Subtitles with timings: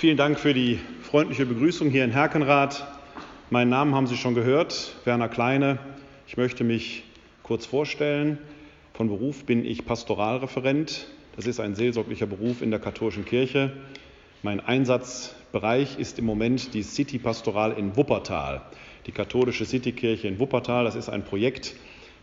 [0.00, 2.86] Vielen Dank für die freundliche Begrüßung hier in Herkenrath.
[3.50, 5.78] Meinen Namen haben Sie schon gehört, Werner Kleine.
[6.26, 7.04] Ich möchte mich
[7.42, 8.38] kurz vorstellen.
[8.94, 11.06] Von Beruf bin ich Pastoralreferent.
[11.36, 13.74] Das ist ein seelsorglicher Beruf in der katholischen Kirche.
[14.42, 18.62] Mein Einsatzbereich ist im Moment die City Pastoral in Wuppertal,
[19.06, 20.84] die katholische Citykirche in Wuppertal.
[20.84, 21.74] Das ist ein Projekt,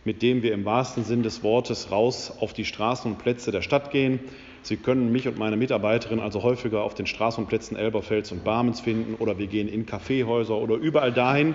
[0.04, 3.62] mit dem wir im wahrsten Sinn des Wortes raus auf die Straßen und Plätze der
[3.62, 4.18] Stadt gehen.
[4.62, 8.44] Sie können mich und meine Mitarbeiterin also häufiger auf den Straßen und Plätzen Elberfels und
[8.44, 11.54] Barmens finden oder wir gehen in Kaffeehäuser oder überall dahin,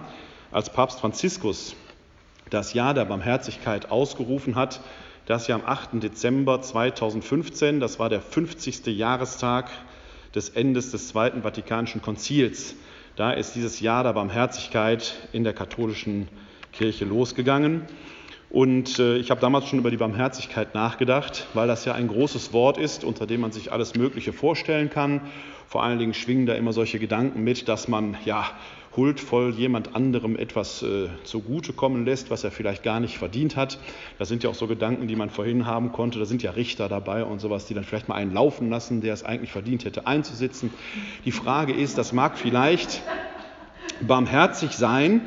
[0.52, 1.74] als Papst Franziskus
[2.48, 4.82] das Jahr der Barmherzigkeit ausgerufen hat.
[5.26, 6.00] Das ja am 8.
[6.00, 8.86] Dezember 2015, das war der 50.
[8.96, 9.68] Jahrestag
[10.32, 12.76] des Endes des Zweiten Vatikanischen Konzils.
[13.16, 16.28] Da ist dieses Jahr der Barmherzigkeit in der katholischen
[16.72, 17.82] Kirche losgegangen.
[18.50, 22.52] Und äh, ich habe damals schon über die Barmherzigkeit nachgedacht, weil das ja ein großes
[22.52, 25.20] Wort ist, unter dem man sich alles Mögliche vorstellen kann.
[25.68, 28.50] Vor allen Dingen schwingen da immer solche Gedanken mit, dass man ja
[28.96, 33.78] huldvoll jemand anderem etwas äh, zugutekommen lässt, was er vielleicht gar nicht verdient hat.
[34.18, 36.18] Das sind ja auch so Gedanken, die man vorhin haben konnte.
[36.18, 39.14] Da sind ja Richter dabei und sowas, die dann vielleicht mal einen laufen lassen, der
[39.14, 40.72] es eigentlich verdient hätte, einzusitzen.
[41.24, 43.00] Die Frage ist, das mag vielleicht
[44.00, 45.20] barmherzig sein,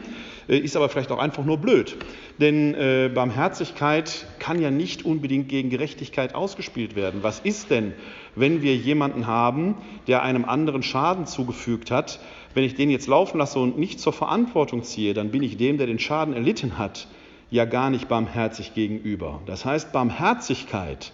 [0.50, 1.96] äh, ist aber vielleicht auch einfach nur blöd.
[2.40, 7.22] Denn äh, Barmherzigkeit kann ja nicht unbedingt gegen Gerechtigkeit ausgespielt werden.
[7.22, 7.94] Was ist denn,
[8.36, 9.76] wenn wir jemanden haben,
[10.08, 12.20] der einem anderen Schaden zugefügt hat?
[12.56, 15.78] Wenn ich den jetzt laufen lasse und nicht zur Verantwortung ziehe, dann bin ich dem,
[15.78, 17.08] der den Schaden erlitten hat,
[17.52, 19.42] ja gar nicht barmherzig gegenüber.
[19.46, 21.14] Das heißt, Barmherzigkeit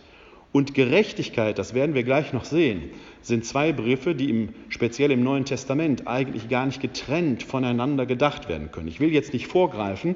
[0.52, 2.90] und Gerechtigkeit, das werden wir gleich noch sehen,
[3.22, 8.50] sind zwei Begriffe, die im, speziell im Neuen Testament eigentlich gar nicht getrennt voneinander gedacht
[8.50, 8.88] werden können.
[8.88, 10.16] Ich will jetzt nicht vorgreifen,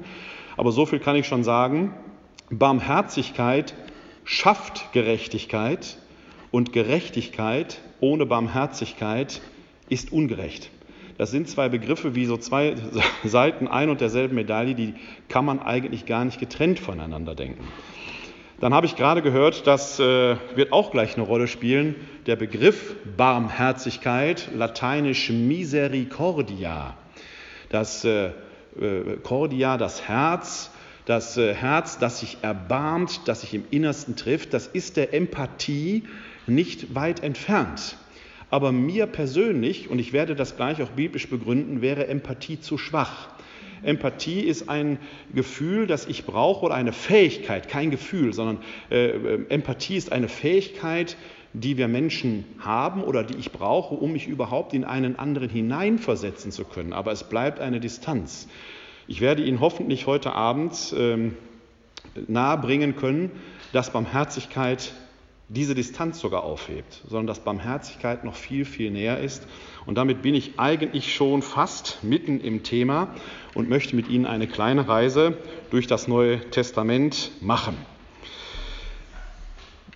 [0.56, 1.94] aber so viel kann ich schon sagen.
[2.50, 3.74] Barmherzigkeit
[4.24, 5.98] schafft Gerechtigkeit
[6.50, 9.40] und Gerechtigkeit ohne Barmherzigkeit
[9.88, 10.70] ist ungerecht.
[11.16, 12.74] Das sind zwei Begriffe wie so zwei
[13.24, 14.94] Seiten ein und derselben Medaille, die
[15.28, 17.64] kann man eigentlich gar nicht getrennt voneinander denken.
[18.60, 22.94] Dann habe ich gerade gehört, das äh, wird auch gleich eine Rolle spielen, der Begriff
[23.16, 26.96] Barmherzigkeit, lateinisch Misericordia.
[27.68, 30.70] Das äh, äh, Cordia, das Herz,
[31.06, 36.04] das Herz, das sich erbarmt, das sich im Innersten trifft, das ist der Empathie
[36.46, 37.98] nicht weit entfernt.
[38.50, 43.33] Aber mir persönlich, und ich werde das gleich auch biblisch begründen, wäre Empathie zu schwach.
[43.84, 44.98] Empathie ist ein
[45.34, 48.58] Gefühl, das ich brauche oder eine Fähigkeit, kein Gefühl, sondern
[48.90, 51.16] äh, äh, Empathie ist eine Fähigkeit,
[51.52, 56.50] die wir Menschen haben oder die ich brauche, um mich überhaupt in einen anderen hineinversetzen
[56.50, 56.92] zu können.
[56.92, 58.48] Aber es bleibt eine Distanz.
[59.06, 61.36] Ich werde Ihnen hoffentlich heute Abend ähm,
[62.26, 63.30] nahebringen können,
[63.72, 64.92] dass Barmherzigkeit
[65.48, 69.46] diese Distanz sogar aufhebt, sondern dass Barmherzigkeit noch viel, viel näher ist.
[69.86, 73.14] Und damit bin ich eigentlich schon fast mitten im Thema
[73.54, 75.38] und möchte mit Ihnen eine kleine Reise
[75.70, 77.76] durch das Neue Testament machen.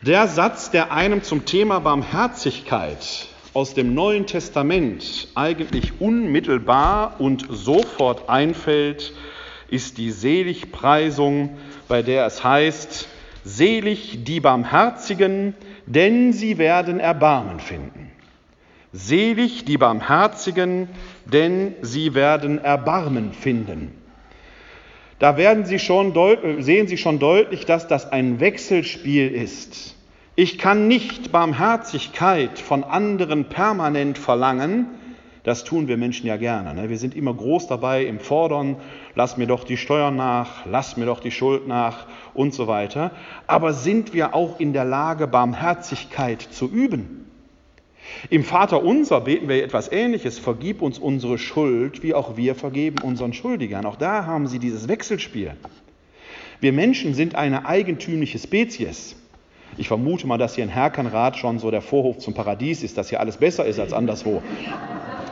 [0.02, 8.28] Der Satz, der einem zum Thema Barmherzigkeit aus dem Neuen Testament eigentlich unmittelbar und sofort
[8.28, 9.12] einfällt,
[9.68, 11.58] ist die Seligpreisung,
[11.88, 13.08] bei der es heißt,
[13.44, 15.54] Selig die Barmherzigen,
[15.86, 18.07] denn sie werden Erbarmen finden.
[18.92, 20.88] Selig die Barmherzigen,
[21.26, 23.92] denn sie werden Erbarmen finden.
[25.18, 26.14] da werden Sie schon
[26.60, 29.96] sehen Sie schon deutlich, dass das ein Wechselspiel ist.
[30.36, 34.86] Ich kann nicht Barmherzigkeit von anderen permanent verlangen.
[35.42, 36.74] Das tun wir Menschen ja gerne.
[36.74, 36.88] Ne?
[36.88, 38.76] Wir sind immer groß dabei im Fordern,
[39.14, 43.10] lass mir doch die Steuern nach, lass mir doch die Schuld nach und so weiter.
[43.46, 47.27] Aber sind wir auch in der Lage, Barmherzigkeit zu üben?
[48.30, 50.38] Im Vater unser beten wir etwas Ähnliches.
[50.38, 53.86] Vergib uns unsere Schuld, wie auch wir vergeben unseren Schuldigern.
[53.86, 55.52] Auch da haben Sie dieses Wechselspiel.
[56.60, 59.16] Wir Menschen sind eine eigentümliche Spezies.
[59.76, 63.10] Ich vermute mal, dass hier in Herkenrath schon so der Vorhof zum Paradies ist, dass
[63.10, 64.42] hier alles besser ist als anderswo.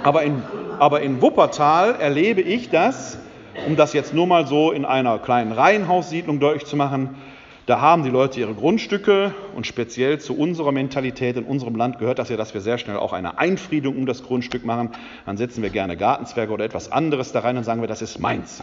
[0.05, 0.41] Aber in,
[0.79, 3.19] aber in Wuppertal erlebe ich das,
[3.67, 7.17] um das jetzt nur mal so in einer kleinen Reihenhaussiedlung deutlich zu machen,
[7.67, 12.21] da haben die Leute ihre Grundstücke und speziell zu unserer Mentalität in unserem Land gehört
[12.21, 14.91] das ja, dass wir sehr schnell auch eine Einfriedung um das Grundstück machen.
[15.27, 18.21] Dann setzen wir gerne Gartenzwerge oder etwas anderes da rein und sagen wir, das ist
[18.21, 18.63] meins.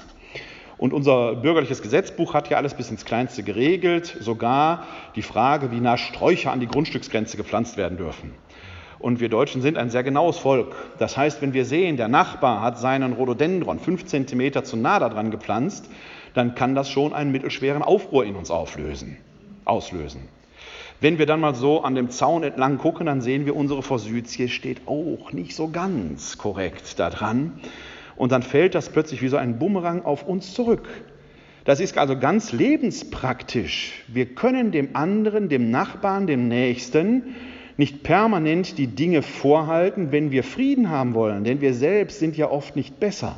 [0.77, 4.85] Und unser bürgerliches Gesetzbuch hat ja alles bis ins Kleinste geregelt, sogar
[5.17, 8.33] die Frage, wie nah Sträucher an die Grundstücksgrenze gepflanzt werden dürfen.
[9.00, 10.75] Und wir Deutschen sind ein sehr genaues Volk.
[10.97, 15.29] Das heißt, wenn wir sehen, der Nachbar hat seinen Rhododendron fünf Zentimeter zu nah daran
[15.29, 15.89] gepflanzt,
[16.33, 19.18] dann kann das schon einen mittelschweren Aufruhr in uns auflösen,
[19.65, 20.21] auslösen.
[21.00, 24.47] Wenn wir dann mal so an dem Zaun entlang gucken, dann sehen wir, unsere Forsythie
[24.47, 27.59] steht auch nicht so ganz korrekt da dran.
[28.15, 30.88] Und dann fällt das plötzlich wie so ein Bumerang auf uns zurück.
[31.65, 34.03] Das ist also ganz lebenspraktisch.
[34.07, 37.36] Wir können dem anderen, dem Nachbarn, dem Nächsten
[37.77, 42.51] nicht permanent die Dinge vorhalten, wenn wir Frieden haben wollen, denn wir selbst sind ja
[42.51, 43.38] oft nicht besser.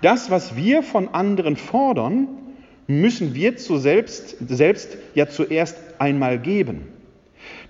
[0.00, 2.28] Das, was wir von anderen fordern,
[2.86, 6.88] müssen wir zu selbst, selbst ja zuerst einmal geben.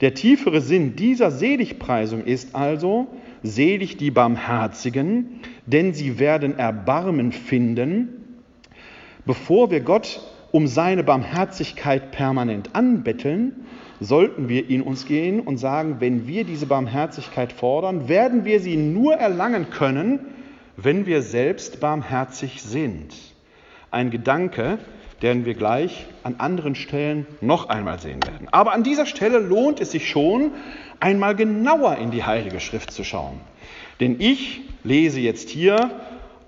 [0.00, 3.08] Der tiefere Sinn dieser Seligpreisung ist also,
[3.42, 8.08] selig die Barmherzigen, denn sie werden Erbarmen finden.
[9.26, 10.20] Bevor wir Gott
[10.50, 13.66] um seine Barmherzigkeit permanent anbetteln,
[14.00, 18.76] sollten wir in uns gehen und sagen, wenn wir diese Barmherzigkeit fordern, werden wir sie
[18.76, 20.20] nur erlangen können,
[20.76, 23.14] wenn wir selbst barmherzig sind.
[23.90, 24.78] Ein Gedanke,
[25.22, 28.48] den wir gleich an anderen Stellen noch einmal sehen werden.
[28.50, 30.52] Aber an dieser Stelle lohnt es sich schon,
[30.98, 33.40] einmal genauer in die Heilige Schrift zu schauen.
[34.00, 35.90] Denn ich lese jetzt hier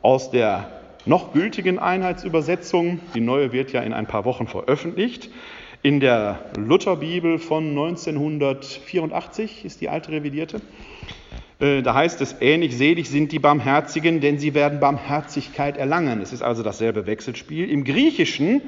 [0.02, 0.68] aus der
[1.06, 5.30] noch gültigen Einheitsübersetzung, die neue wird ja in ein paar Wochen veröffentlicht,
[5.82, 10.62] in der Lutherbibel von 1984 ist die alte revidierte.
[11.64, 16.20] Äh, da heißt es ähnlich, selig sind die Barmherzigen, denn sie werden Barmherzigkeit erlangen.
[16.20, 17.70] Es ist also dasselbe Wechselspiel.
[17.70, 18.60] Im Griechischen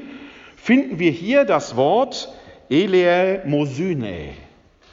[0.57, 2.33] finden wir hier das Wort
[2.71, 4.31] Eleä Mosyne.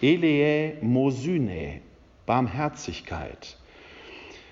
[0.01, 1.79] Eleä Mosyne,
[2.25, 3.57] Barmherzigkeit.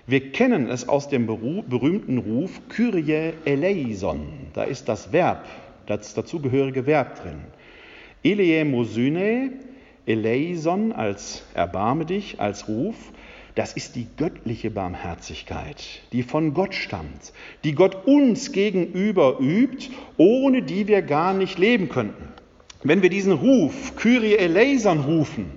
[0.08, 4.28] Wir kennen es aus dem berühmten Ruf Kyrie eleison.
[4.54, 5.46] Da ist das Verb,
[5.88, 7.42] das dazugehörige Verb drin.
[8.24, 9.52] Eleä Mosyne,
[10.06, 13.12] eleison als erbarme dich, als Ruf.
[13.56, 15.84] Das ist die göttliche Barmherzigkeit,
[16.14, 17.34] die von Gott stammt,
[17.64, 22.30] die Gott uns gegenüber übt, ohne die wir gar nicht leben könnten.
[22.84, 25.52] Wenn wir diesen Ruf, Kyrie eleison, rufen,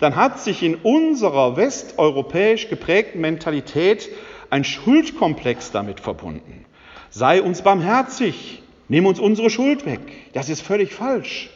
[0.00, 4.10] dann hat sich in unserer westeuropäisch geprägten Mentalität
[4.50, 6.66] ein Schuldkomplex damit verbunden.
[7.10, 10.00] Sei uns barmherzig, nimm uns unsere Schuld weg.
[10.34, 11.48] Das ist völlig falsch.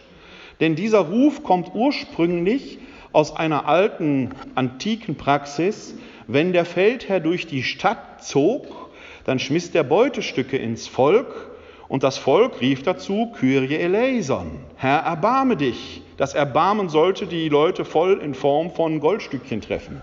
[0.61, 2.79] Denn dieser Ruf kommt ursprünglich
[3.13, 5.95] aus einer alten antiken Praxis,
[6.27, 8.91] wenn der Feldherr durch die Stadt zog,
[9.25, 11.51] dann schmiss der Beutestücke ins Volk
[11.89, 16.03] und das Volk rief dazu, Kyrie eleison, Herr, erbarme dich.
[16.19, 20.03] Das Erbarmen sollte die Leute voll in Form von Goldstückchen treffen.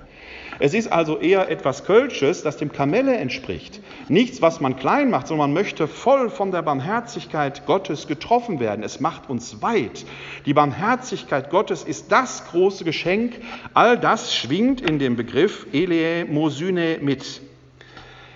[0.60, 3.82] Es ist also eher etwas Kölsches, das dem Kamelle entspricht.
[4.08, 8.84] Nichts, was man klein macht, sondern man möchte voll von der Barmherzigkeit Gottes getroffen werden.
[8.84, 10.06] Es macht uns weit.
[10.46, 13.34] Die Barmherzigkeit Gottes ist das große Geschenk.
[13.74, 17.42] All das schwingt in dem Begriff Eleä Mosyne mit.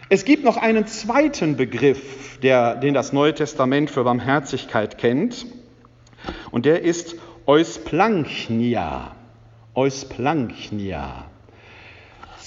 [0.09, 5.45] Es gibt noch einen zweiten Begriff, der, den das Neue Testament für Barmherzigkeit kennt,
[6.51, 9.15] und der ist Eusplanchnia.
[9.75, 11.28] Eusplanchnia.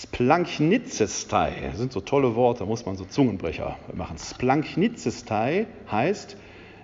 [0.03, 4.19] Splanchnizestai, das sind so tolle Worte, muss man so Zungenbrecher machen.
[4.19, 6.37] Splanchnizestai heißt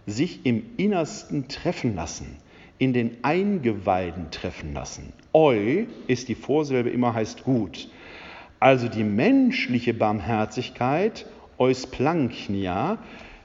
[0.06, 2.36] sich im Innersten treffen lassen,
[2.78, 5.12] in den Eingeweiden treffen lassen.
[5.34, 7.90] Eu ist die Vorsilbe immer heißt gut.
[8.60, 11.26] Also die menschliche Barmherzigkeit,
[11.58, 12.98] Eusplanchnia,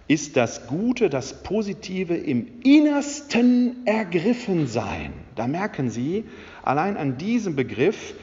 [0.08, 5.14] ist das Gute, das Positive im Innersten ergriffen sein.
[5.36, 6.26] Da merken Sie,
[6.62, 8.14] allein an diesem Begriff,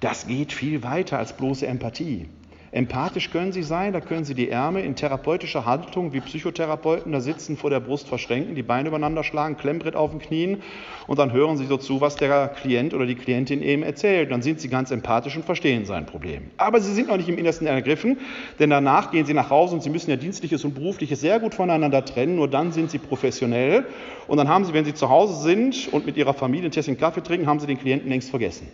[0.00, 2.26] das geht viel weiter als bloße Empathie.
[2.72, 7.20] Empathisch können Sie sein, da können Sie die Ärmel in therapeutischer Haltung wie Psychotherapeuten da
[7.20, 10.62] sitzen, vor der Brust verschränken, die Beine übereinander schlagen, Klemmbrett auf den Knien
[11.08, 14.30] und dann hören Sie so zu, was der Klient oder die Klientin eben erzählt.
[14.30, 16.42] Dann sind Sie ganz empathisch und verstehen sein Problem.
[16.58, 18.18] Aber Sie sind noch nicht im Innersten ergriffen,
[18.60, 21.56] denn danach gehen Sie nach Hause und Sie müssen ja Dienstliches und Berufliches sehr gut
[21.56, 22.36] voneinander trennen.
[22.36, 23.84] Nur dann sind Sie professionell
[24.28, 26.96] und dann haben Sie, wenn Sie zu Hause sind und mit Ihrer Familie ein Tässchen
[26.96, 28.68] Kaffee trinken, haben Sie den Klienten längst vergessen.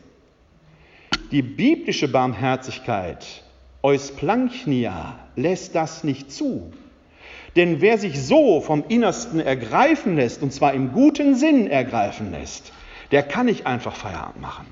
[1.33, 3.43] Die biblische Barmherzigkeit
[3.83, 6.73] Eusplanchnia lässt das nicht zu.
[7.57, 12.73] Denn wer sich so vom Innersten ergreifen lässt, und zwar im guten Sinn ergreifen lässt,
[13.11, 14.67] der kann nicht einfach Feierabend machen.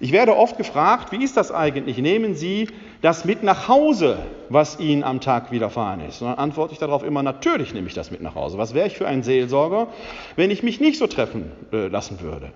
[0.00, 1.98] Ich werde oft gefragt, wie ist das eigentlich?
[1.98, 2.68] Nehmen Sie
[3.02, 4.18] das mit nach Hause,
[4.48, 6.22] was Ihnen am Tag widerfahren ist?
[6.22, 8.56] Und dann antworte ich darauf immer, natürlich nehme ich das mit nach Hause.
[8.56, 9.88] Was wäre ich für ein Seelsorger,
[10.36, 12.52] wenn ich mich nicht so treffen äh, lassen würde?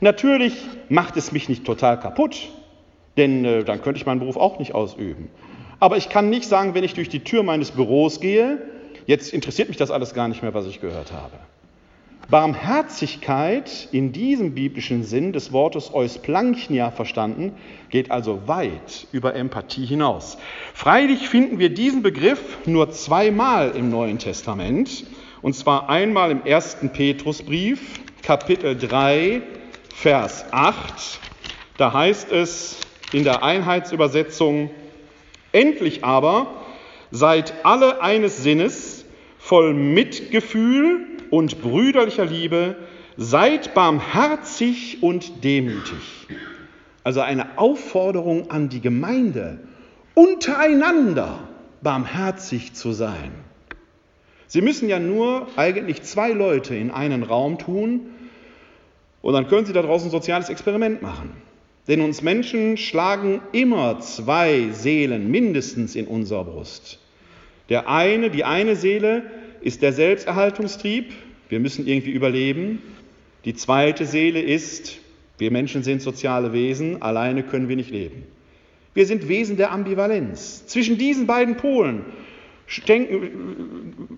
[0.00, 0.54] Natürlich
[0.88, 2.48] macht es mich nicht total kaputt,
[3.16, 5.28] denn äh, dann könnte ich meinen Beruf auch nicht ausüben.
[5.80, 8.62] Aber ich kann nicht sagen, wenn ich durch die Tür meines Büros gehe,
[9.06, 11.38] jetzt interessiert mich das alles gar nicht mehr, was ich gehört habe.
[12.28, 17.52] Barmherzigkeit in diesem biblischen Sinn des Wortes eusplanchnia verstanden,
[17.88, 20.36] geht also weit über Empathie hinaus.
[20.74, 25.04] Freilich finden wir diesen Begriff nur zweimal im Neuen Testament,
[25.40, 29.42] und zwar einmal im ersten Petrusbrief, Kapitel 3,
[29.96, 31.20] Vers 8.
[31.78, 32.80] Da heißt es,
[33.14, 34.68] in der Einheitsübersetzung,
[35.52, 36.48] endlich aber
[37.10, 39.06] seid alle eines Sinnes,
[39.38, 42.76] voll Mitgefühl und brüderlicher Liebe,
[43.16, 46.28] seid barmherzig und demütig.
[47.02, 49.60] Also eine Aufforderung an die Gemeinde,
[50.12, 51.38] untereinander
[51.80, 53.32] barmherzig zu sein.
[54.46, 58.10] Sie müssen ja nur eigentlich zwei Leute in einen Raum tun
[59.26, 61.32] und dann können Sie da draußen ein soziales Experiment machen.
[61.88, 67.00] Denn uns Menschen schlagen immer zwei Seelen mindestens in unserer Brust.
[67.68, 69.24] Der eine, die eine Seele
[69.62, 71.12] ist der Selbsterhaltungstrieb,
[71.48, 72.80] wir müssen irgendwie überleben.
[73.44, 75.00] Die zweite Seele ist,
[75.38, 78.22] wir Menschen sind soziale Wesen, alleine können wir nicht leben.
[78.94, 80.68] Wir sind Wesen der Ambivalenz.
[80.68, 82.04] Zwischen diesen beiden Polen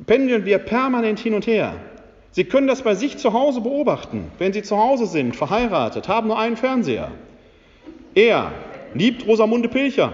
[0.06, 1.80] pendeln wir permanent hin und her.
[2.30, 4.30] Sie können das bei sich zu Hause beobachten.
[4.38, 7.10] Wenn Sie zu Hause sind, verheiratet, haben nur einen Fernseher,
[8.14, 8.52] er
[8.94, 10.12] liebt Rosamunde Pilcher.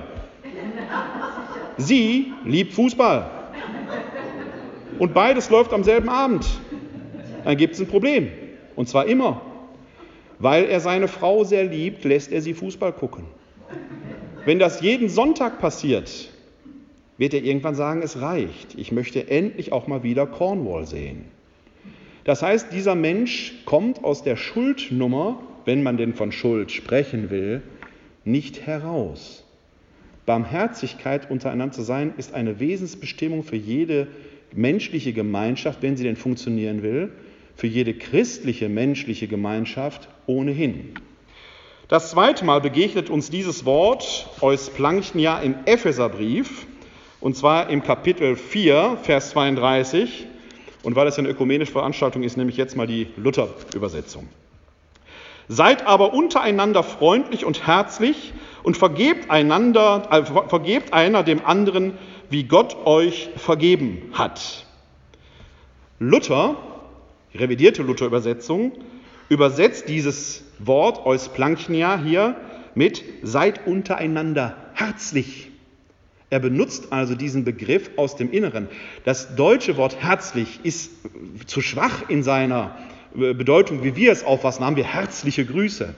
[1.77, 3.31] Sie liebt Fußball.
[4.99, 6.47] Und beides läuft am selben Abend.
[7.45, 8.29] Dann gibt es ein Problem.
[8.77, 9.41] Und zwar immer.
[10.39, 13.25] Weil er seine Frau sehr liebt, lässt er sie Fußball gucken.
[14.45, 16.29] Wenn das jeden Sonntag passiert,
[17.17, 18.75] wird er irgendwann sagen, es reicht.
[18.77, 21.25] Ich möchte endlich auch mal wieder Cornwall sehen.
[22.25, 27.63] Das heißt, dieser Mensch kommt aus der Schuldnummer, wenn man denn von Schuld sprechen will,
[28.25, 29.45] nicht heraus.
[30.27, 34.09] Barmherzigkeit untereinander zu sein, ist eine Wesensbestimmung für jede
[34.55, 37.13] menschliche Gemeinschaft, wenn sie denn funktionieren will,
[37.57, 40.95] für jede christliche menschliche Gemeinschaft ohnehin.
[41.89, 46.67] Das zweite Mal begegnet uns dieses Wort Eusplanchnia im Epheserbrief,
[47.21, 50.27] und zwar im Kapitel 4, Vers 32.
[50.85, 54.29] Und weil ja eine ökumenische Veranstaltung ist, nehme ich jetzt mal die Luther-Übersetzung.
[55.49, 61.95] Seid aber untereinander freundlich und herzlich und vergebt einander, äh, vergebt einer dem anderen,
[62.31, 64.67] wie Gott euch vergeben hat.
[65.99, 66.57] Luther,
[67.35, 68.73] revidierte Luther-Übersetzung,
[69.29, 72.37] übersetzt dieses Wort Eusplanchnia hier
[72.75, 75.51] mit seid untereinander herzlich.
[76.35, 78.67] Er benutzt also diesen Begriff aus dem Inneren.
[79.05, 80.91] Das deutsche Wort herzlich ist
[81.47, 82.77] zu schwach in seiner
[83.15, 85.95] Bedeutung, wie wir es auffassen, haben wir herzliche Grüße.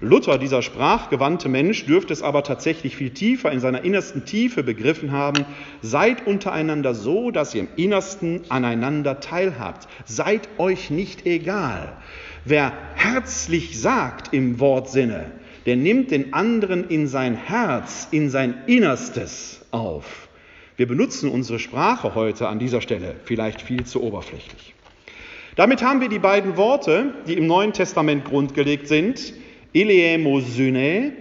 [0.00, 5.12] Luther, dieser sprachgewandte Mensch, dürfte es aber tatsächlich viel tiefer in seiner innersten Tiefe begriffen
[5.12, 5.44] haben.
[5.82, 9.86] Seid untereinander so, dass ihr im Innersten aneinander teilhabt.
[10.06, 11.92] Seid euch nicht egal.
[12.46, 15.30] Wer herzlich sagt im Wortsinne,
[15.66, 20.28] der nimmt den anderen in sein Herz, in sein Innerstes auf.
[20.76, 24.74] Wir benutzen unsere Sprache heute an dieser Stelle vielleicht viel zu oberflächlich.
[25.56, 29.34] Damit haben wir die beiden Worte, die im Neuen Testament grundgelegt sind,
[29.74, 31.12] Eleemosyne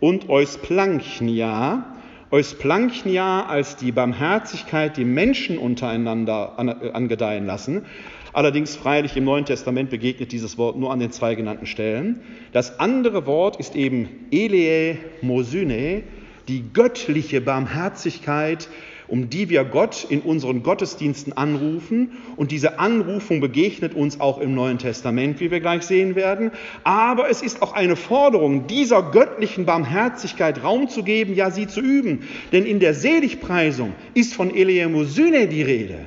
[0.00, 1.94] und Eusplanchnia.
[2.32, 7.86] Eusplanchnia als die Barmherzigkeit, die Menschen untereinander angedeihen lassen.
[8.32, 12.20] Allerdings freilich im Neuen Testament begegnet dieses Wort nur an den zwei genannten Stellen.
[12.50, 16.02] Das andere Wort ist eben Eleemosyne,
[16.48, 18.68] die göttliche Barmherzigkeit,
[19.06, 22.12] um die wir Gott in unseren Gottesdiensten anrufen.
[22.36, 26.50] Und diese Anrufung begegnet uns auch im Neuen Testament, wie wir gleich sehen werden.
[26.84, 31.80] Aber es ist auch eine Forderung, dieser göttlichen Barmherzigkeit Raum zu geben, ja sie zu
[31.80, 32.26] üben.
[32.52, 36.06] Denn in der Seligpreisung ist von Eleemosyne die Rede.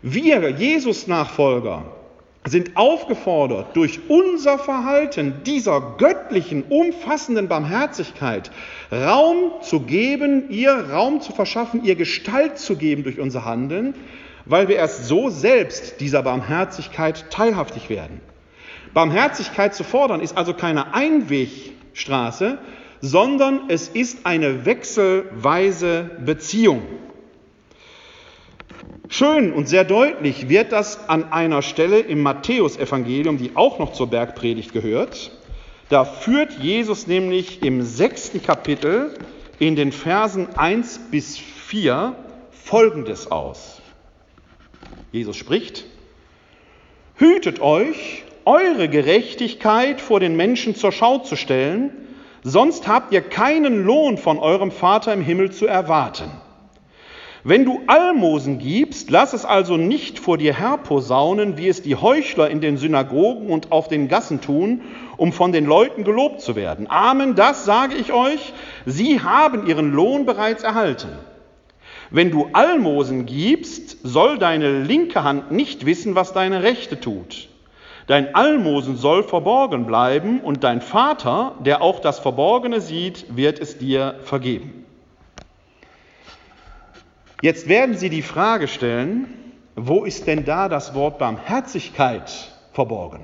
[0.00, 1.97] Wir, Jesus-Nachfolger,
[2.46, 8.50] sind aufgefordert, durch unser Verhalten dieser göttlichen, umfassenden Barmherzigkeit
[8.92, 13.94] Raum zu geben, ihr Raum zu verschaffen, ihr Gestalt zu geben durch unser Handeln,
[14.44, 18.20] weil wir erst so selbst dieser Barmherzigkeit teilhaftig werden.
[18.94, 22.58] Barmherzigkeit zu fordern ist also keine Einwegstraße,
[23.00, 26.82] sondern es ist eine wechselweise Beziehung.
[29.08, 34.08] Schön und sehr deutlich wird das an einer Stelle im Matthäusevangelium, die auch noch zur
[34.08, 35.30] Bergpredigt gehört.
[35.88, 39.14] Da führt Jesus nämlich im sechsten Kapitel
[39.58, 42.14] in den Versen 1 bis 4
[42.50, 43.80] Folgendes aus.
[45.10, 45.86] Jesus spricht,
[47.16, 51.90] Hütet euch, eure Gerechtigkeit vor den Menschen zur Schau zu stellen,
[52.42, 56.30] sonst habt ihr keinen Lohn von eurem Vater im Himmel zu erwarten.
[57.44, 62.50] Wenn du Almosen gibst, lass es also nicht vor dir herposaunen, wie es die Heuchler
[62.50, 64.80] in den Synagogen und auf den Gassen tun,
[65.16, 66.90] um von den Leuten gelobt zu werden.
[66.90, 68.52] Amen, das sage ich euch,
[68.86, 71.10] sie haben ihren Lohn bereits erhalten.
[72.10, 77.48] Wenn du Almosen gibst, soll deine linke Hand nicht wissen, was deine rechte tut.
[78.08, 83.76] Dein Almosen soll verborgen bleiben und dein Vater, der auch das Verborgene sieht, wird es
[83.76, 84.77] dir vergeben.
[87.40, 89.26] Jetzt werden Sie die Frage stellen,
[89.76, 93.20] wo ist denn da das Wort Barmherzigkeit verborgen?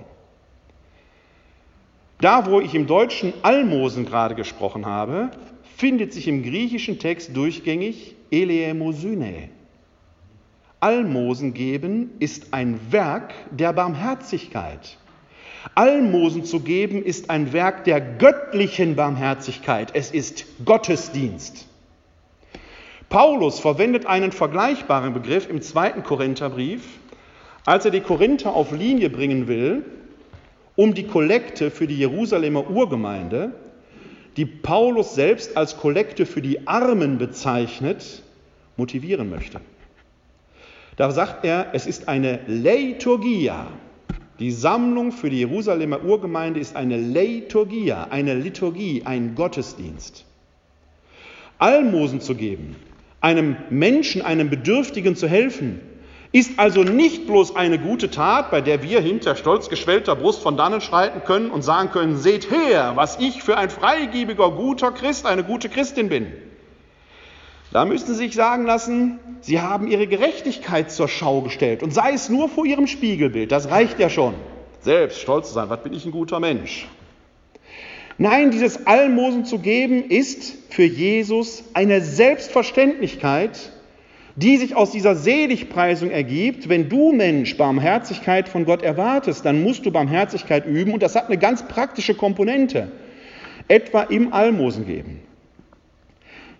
[2.20, 5.30] Da, wo ich im Deutschen Almosen gerade gesprochen habe,
[5.76, 9.48] findet sich im griechischen Text durchgängig Eleemosyne.
[10.78, 14.96] Almosen geben ist ein Werk der Barmherzigkeit.
[15.74, 19.90] Almosen zu geben ist ein Werk der göttlichen Barmherzigkeit.
[19.94, 21.66] Es ist Gottesdienst.
[23.14, 26.82] Paulus verwendet einen vergleichbaren Begriff im zweiten Korintherbrief,
[27.64, 29.84] als er die Korinther auf Linie bringen will,
[30.74, 33.52] um die Kollekte für die Jerusalemer Urgemeinde,
[34.36, 38.24] die Paulus selbst als Kollekte für die Armen bezeichnet,
[38.76, 39.60] motivieren möchte.
[40.96, 43.68] Da sagt er, es ist eine Leiturgia.
[44.40, 50.24] Die Sammlung für die Jerusalemer Urgemeinde ist eine Leiturgia, eine Liturgie, ein Gottesdienst.
[51.58, 52.74] Almosen zu geben,
[53.24, 55.80] einem Menschen, einem Bedürftigen zu helfen,
[56.30, 60.58] ist also nicht bloß eine gute Tat, bei der wir hinter stolz geschwellter Brust von
[60.58, 65.24] dannen schreiten können und sagen können, seht her, was ich für ein freigebiger, guter Christ,
[65.24, 66.26] eine gute Christin bin.
[67.72, 72.12] Da müssen Sie sich sagen lassen, Sie haben Ihre Gerechtigkeit zur Schau gestellt und sei
[72.12, 74.34] es nur vor Ihrem Spiegelbild, das reicht ja schon.
[74.80, 76.88] Selbst stolz zu sein, was bin ich ein guter Mensch.
[78.18, 83.72] Nein, dieses Almosen zu geben ist für Jesus eine Selbstverständlichkeit,
[84.36, 86.68] die sich aus dieser Seligpreisung ergibt.
[86.68, 91.26] Wenn du Mensch Barmherzigkeit von Gott erwartest, dann musst du Barmherzigkeit üben und das hat
[91.26, 92.92] eine ganz praktische Komponente,
[93.68, 95.20] etwa im Almosen geben.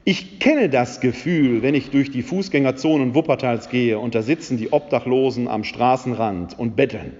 [0.07, 4.73] Ich kenne das Gefühl, wenn ich durch die Fußgängerzonen Wuppertals gehe und da sitzen die
[4.73, 7.13] Obdachlosen am Straßenrand und betteln.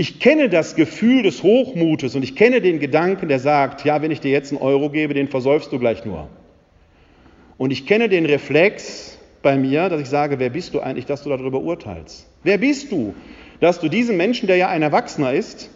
[0.00, 4.12] Ich kenne das Gefühl des Hochmutes und ich kenne den Gedanken, der sagt, ja, wenn
[4.12, 6.28] ich dir jetzt einen Euro gebe, den versäufst du gleich nur.
[7.56, 11.24] Und ich kenne den Reflex bei mir, dass ich sage, wer bist du eigentlich, dass
[11.24, 12.28] du darüber urteilst?
[12.44, 13.12] Wer bist du,
[13.58, 15.68] dass du diesem Menschen, der ja ein Erwachsener ist,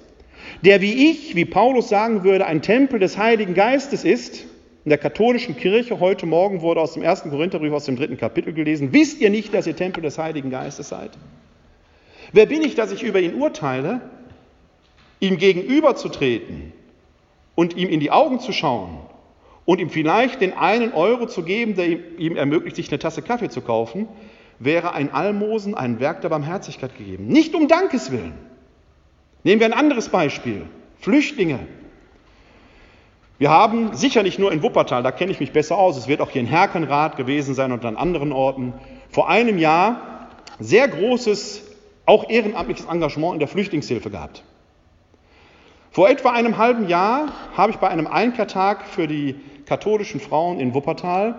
[0.65, 4.45] der wie ich, wie Paulus sagen würde, ein Tempel des Heiligen Geistes ist,
[4.85, 8.53] in der katholischen Kirche heute Morgen wurde aus dem ersten Korintherbrief aus dem dritten Kapitel
[8.53, 11.11] gelesen, wisst ihr nicht, dass ihr Tempel des Heiligen Geistes seid?
[12.33, 14.01] Wer bin ich, dass ich über ihn urteile?
[15.23, 16.73] Ihm gegenüberzutreten
[17.55, 18.99] und ihm in die Augen zu schauen
[19.65, 23.49] und ihm vielleicht den einen Euro zu geben, der ihm ermöglicht, sich eine Tasse Kaffee
[23.49, 24.09] zu kaufen,
[24.59, 27.29] wäre ein Almosen, ein Werk der Barmherzigkeit gegeben.
[27.29, 28.33] Nicht um Dankeswillen.
[29.45, 30.67] Nehmen wir ein anderes Beispiel.
[30.99, 31.61] Flüchtlinge.
[33.39, 36.21] Wir haben sicher nicht nur in Wuppertal, da kenne ich mich besser aus, es wird
[36.21, 38.73] auch hier in Herkenrath gewesen sein und an anderen Orten,
[39.09, 41.63] vor einem Jahr sehr großes
[42.07, 44.43] auch ehrenamtliches Engagement in der Flüchtlingshilfe gehabt.
[45.93, 49.35] Vor etwa einem halben Jahr habe ich bei einem Einkehrtag für die
[49.67, 51.39] katholischen Frauen in Wuppertal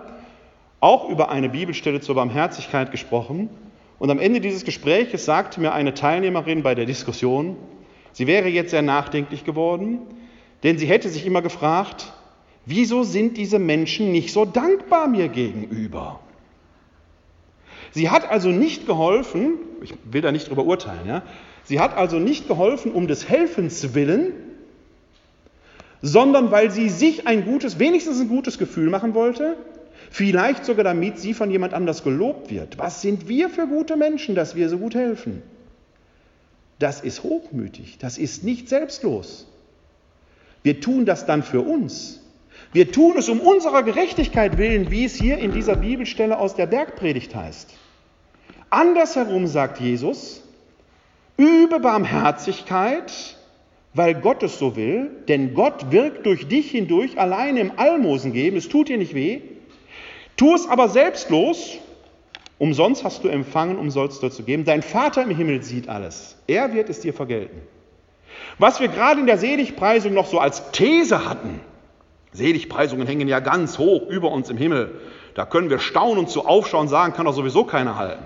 [0.78, 3.50] auch über eine Bibelstelle zur Barmherzigkeit gesprochen.
[3.98, 7.56] Und am Ende dieses Gespräches sagte mir eine Teilnehmerin bei der Diskussion,
[8.12, 10.02] sie wäre jetzt sehr nachdenklich geworden,
[10.62, 12.12] denn sie hätte sich immer gefragt,
[12.64, 16.20] wieso sind diese Menschen nicht so dankbar mir gegenüber?
[17.90, 21.22] Sie hat also nicht geholfen, ich will da nicht drüber urteilen, ja,
[21.64, 24.43] sie hat also nicht geholfen um des Helfens willen,
[26.02, 29.56] sondern weil sie sich ein gutes, wenigstens ein gutes Gefühl machen wollte,
[30.10, 32.78] vielleicht sogar damit sie von jemand anders gelobt wird.
[32.78, 35.42] Was sind wir für gute Menschen, dass wir so gut helfen?
[36.78, 39.46] Das ist hochmütig, das ist nicht selbstlos.
[40.62, 42.20] Wir tun das dann für uns.
[42.72, 46.66] Wir tun es um unserer Gerechtigkeit willen, wie es hier in dieser Bibelstelle aus der
[46.66, 47.70] Bergpredigt heißt.
[48.70, 50.42] Andersherum sagt Jesus,
[51.36, 53.36] übe Barmherzigkeit,
[53.94, 58.56] weil Gott es so will, denn Gott wirkt durch dich hindurch allein im Almosen geben,
[58.56, 59.40] es tut dir nicht weh.
[60.36, 61.78] Tu es aber selbstlos,
[62.58, 64.64] umsonst hast du empfangen, umsonst du zu geben.
[64.64, 67.62] Dein Vater im Himmel sieht alles, er wird es dir vergelten.
[68.58, 71.60] Was wir gerade in der Seligpreisung noch so als These hatten,
[72.32, 75.00] Seligpreisungen hängen ja ganz hoch über uns im Himmel,
[75.36, 78.24] da können wir staunen und zu aufschauen sagen, kann doch sowieso keiner halten.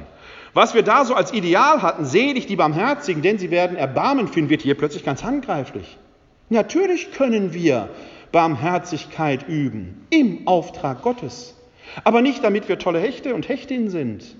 [0.59, 4.51] Was wir da so als Ideal hatten, selig die Barmherzigen, denn sie werden Erbarmen finden,
[4.51, 5.97] wird hier plötzlich ganz handgreiflich.
[6.49, 7.91] Natürlich können wir
[8.33, 11.55] Barmherzigkeit üben im Auftrag Gottes,
[12.03, 14.35] aber nicht damit wir tolle Hechte und Hechtinnen sind,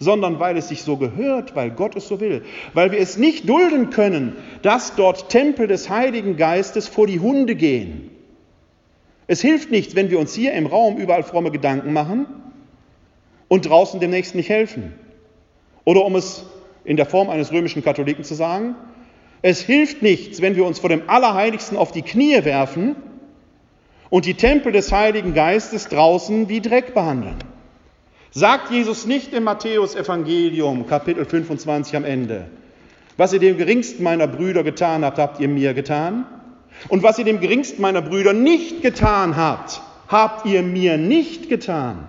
[0.00, 2.42] sondern weil es sich so gehört, weil Gott es so will,
[2.74, 7.54] weil wir es nicht dulden können, dass dort Tempel des Heiligen Geistes vor die Hunde
[7.54, 8.10] gehen.
[9.28, 12.26] Es hilft nichts, wenn wir uns hier im Raum überall fromme Gedanken machen
[13.46, 14.94] und draußen demnächst nicht helfen.
[15.90, 16.44] Oder um es
[16.84, 18.76] in der Form eines römischen Katholiken zu sagen,
[19.42, 22.94] es hilft nichts, wenn wir uns vor dem Allerheiligsten auf die Knie werfen
[24.08, 27.34] und die Tempel des Heiligen Geistes draußen wie Dreck behandeln.
[28.30, 32.46] Sagt Jesus nicht im Matthäus-Evangelium, Kapitel 25 am Ende,
[33.16, 36.24] was ihr dem geringsten meiner Brüder getan habt, habt ihr mir getan?
[36.88, 42.08] Und was ihr dem geringsten meiner Brüder nicht getan habt, habt ihr mir nicht getan.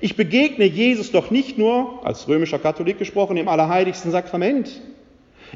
[0.00, 4.80] Ich begegne Jesus doch nicht nur, als römischer Katholik gesprochen, im allerheiligsten Sakrament.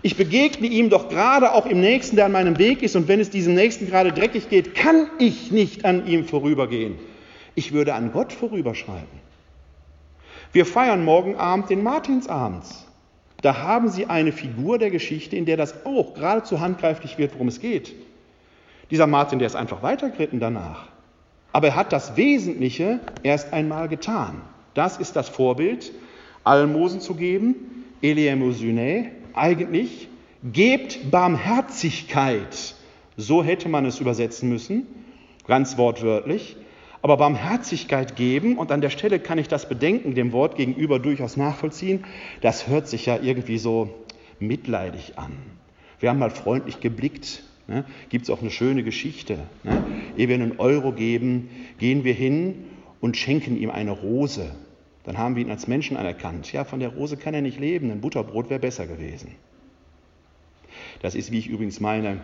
[0.03, 2.97] Ich begegne ihm doch gerade auch im Nächsten, der an meinem Weg ist.
[2.97, 6.99] Und wenn es diesem Nächsten gerade dreckig geht, kann ich nicht an ihm vorübergehen.
[7.55, 9.25] Ich würde an Gott vorüberschreiten.
[10.53, 12.65] Wir feiern morgen Abend den Martinsabend.
[13.43, 17.49] Da haben Sie eine Figur der Geschichte, in der das auch geradezu handgreiflich wird, worum
[17.49, 17.93] es geht.
[18.91, 20.89] Dieser Martin, der ist einfach weitergeritten danach.
[21.55, 24.41] Aber er hat das Wesentliche erst einmal getan.
[24.75, 25.93] Das ist das Vorbild,
[26.43, 30.09] Almosen zu geben, Eleemosyne, eigentlich,
[30.43, 32.75] gebt Barmherzigkeit.
[33.17, 34.89] So hätte man es übersetzen müssen,
[35.47, 36.57] ganz wortwörtlich.
[37.03, 41.37] Aber Barmherzigkeit geben, und an der Stelle kann ich das Bedenken dem Wort gegenüber durchaus
[41.37, 42.05] nachvollziehen,
[42.41, 43.95] das hört sich ja irgendwie so
[44.41, 45.31] mitleidig an.
[46.01, 47.85] Wir haben mal freundlich geblickt Ne?
[48.11, 49.39] Gibt es auch eine schöne Geschichte.
[49.63, 49.85] Ne?
[50.17, 51.49] Ehe wir einen Euro geben,
[51.79, 52.65] gehen wir hin
[53.01, 54.55] und schenken ihm eine Rose.
[55.05, 56.53] Dann haben wir ihn als Menschen anerkannt.
[56.53, 59.33] Ja, von der Rose kann er nicht leben, ein Butterbrot wäre besser gewesen.
[61.01, 62.21] Das ist, wie ich übrigens meine,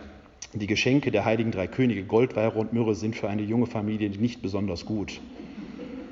[0.52, 4.42] die Geschenke der heiligen drei Könige Goldweiher und Myrrhe sind für eine junge Familie nicht
[4.42, 5.20] besonders gut.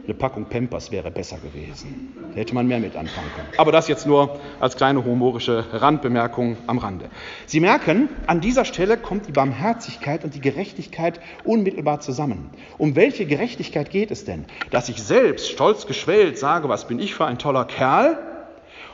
[0.09, 2.16] Eine Packung Pampers wäre besser gewesen.
[2.33, 3.49] Da hätte man mehr mit anfangen können.
[3.59, 7.11] Aber das jetzt nur als kleine humorische Randbemerkung am Rande.
[7.44, 12.49] Sie merken, an dieser Stelle kommt die Barmherzigkeit und die Gerechtigkeit unmittelbar zusammen.
[12.79, 14.47] Um welche Gerechtigkeit geht es denn?
[14.71, 18.16] Dass ich selbst stolz geschwellt sage, was bin ich für ein toller Kerl?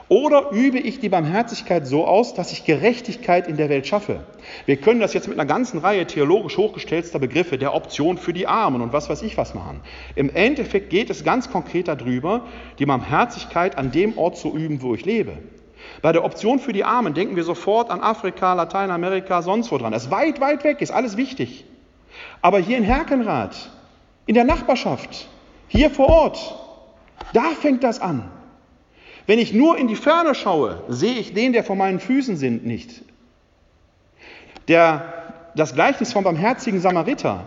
[0.09, 4.25] Oder übe ich die Barmherzigkeit so aus, dass ich Gerechtigkeit in der Welt schaffe?
[4.67, 8.47] Wir können das jetzt mit einer ganzen Reihe theologisch hochgestellter Begriffe der Option für die
[8.47, 9.81] Armen und was weiß ich was machen.
[10.15, 12.43] Im Endeffekt geht es ganz konkret darüber,
[12.79, 15.39] die Barmherzigkeit an dem Ort zu üben, wo ich lebe.
[16.03, 19.93] Bei der Option für die Armen denken wir sofort an Afrika, Lateinamerika, sonst wo dran.
[19.93, 21.65] Das ist weit, weit weg, ist alles wichtig.
[22.43, 23.71] Aber hier in Herkenrath,
[24.27, 25.29] in der Nachbarschaft,
[25.69, 26.55] hier vor Ort,
[27.33, 28.31] da fängt das an.
[29.27, 32.67] Wenn ich nur in die Ferne schaue, sehe ich den, der vor meinen Füßen sind,
[32.67, 33.03] nicht.
[34.69, 35.13] Der,
[35.55, 37.45] das Gleichnis vom barmherzigen Samariter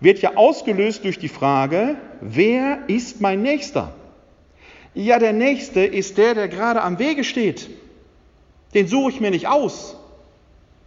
[0.00, 3.92] wird ja ausgelöst durch die Frage, wer ist mein Nächster?
[4.94, 7.70] Ja, der Nächste ist der, der gerade am Wege steht.
[8.74, 9.96] Den suche ich mir nicht aus.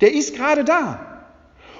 [0.01, 1.23] Der ist gerade da.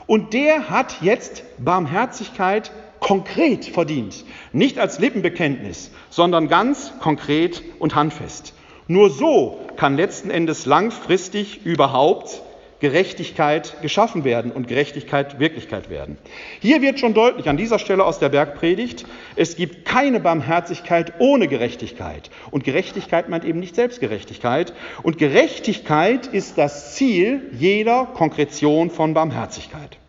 [0.08, 2.72] Und der hat jetzt Barmherzigkeit
[3.06, 4.26] konkret verdient.
[4.52, 8.56] Nicht als Lippenbekenntnis, sondern ganz konkret und handfest.
[8.88, 12.42] Nur so kann letzten Endes langfristig überhaupt
[12.80, 16.18] Gerechtigkeit geschaffen werden und Gerechtigkeit Wirklichkeit werden.
[16.62, 21.48] Hier wird schon deutlich an dieser Stelle aus der Bergpredigt, es gibt keine Barmherzigkeit ohne
[21.48, 22.32] Gerechtigkeit.
[22.50, 24.74] Und Gerechtigkeit meint eben nicht Selbstgerechtigkeit.
[25.04, 30.00] Und Gerechtigkeit ist das Ziel jeder Konkretion von Barmherzigkeit.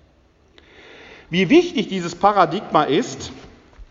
[1.29, 3.33] Wie wichtig dieses Paradigma ist,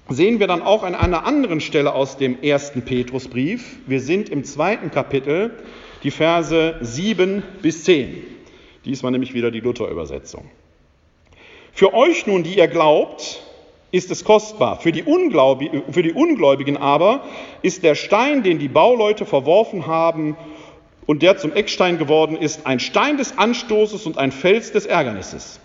[0.07, 3.77] sehen wir dann auch an einer anderen Stelle aus dem ersten Petrusbrief.
[3.87, 5.51] Wir sind im zweiten Kapitel,
[6.03, 8.23] die Verse 7 bis 10.
[8.85, 10.45] Diesmal nämlich wieder die Luther-Übersetzung.
[11.73, 13.41] Für euch nun, die ihr glaubt,
[13.91, 14.79] ist es kostbar.
[14.79, 17.25] Für die, für die Ungläubigen aber
[17.63, 20.37] ist der Stein, den die Bauleute verworfen haben
[21.05, 25.59] und der zum Eckstein geworden ist, ein Stein des Anstoßes und ein Fels des Ärgernisses.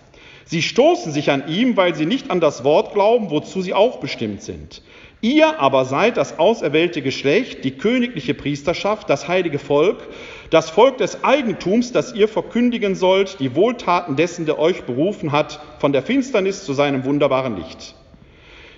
[0.51, 4.01] Sie stoßen sich an ihm, weil sie nicht an das Wort glauben, wozu sie auch
[4.01, 4.81] bestimmt sind.
[5.21, 10.09] Ihr aber seid das auserwählte Geschlecht, die königliche Priesterschaft, das heilige Volk,
[10.49, 15.61] das Volk des Eigentums, das ihr verkündigen sollt, die Wohltaten dessen, der euch berufen hat,
[15.79, 17.95] von der Finsternis zu seinem wunderbaren Licht.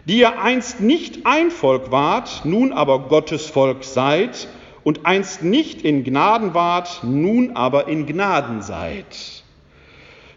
[0.06, 4.48] Die ihr einst nicht ein Volk wart, nun aber Gottes Volk seid,
[4.84, 9.43] und einst nicht in Gnaden wart, nun aber in Gnaden seid.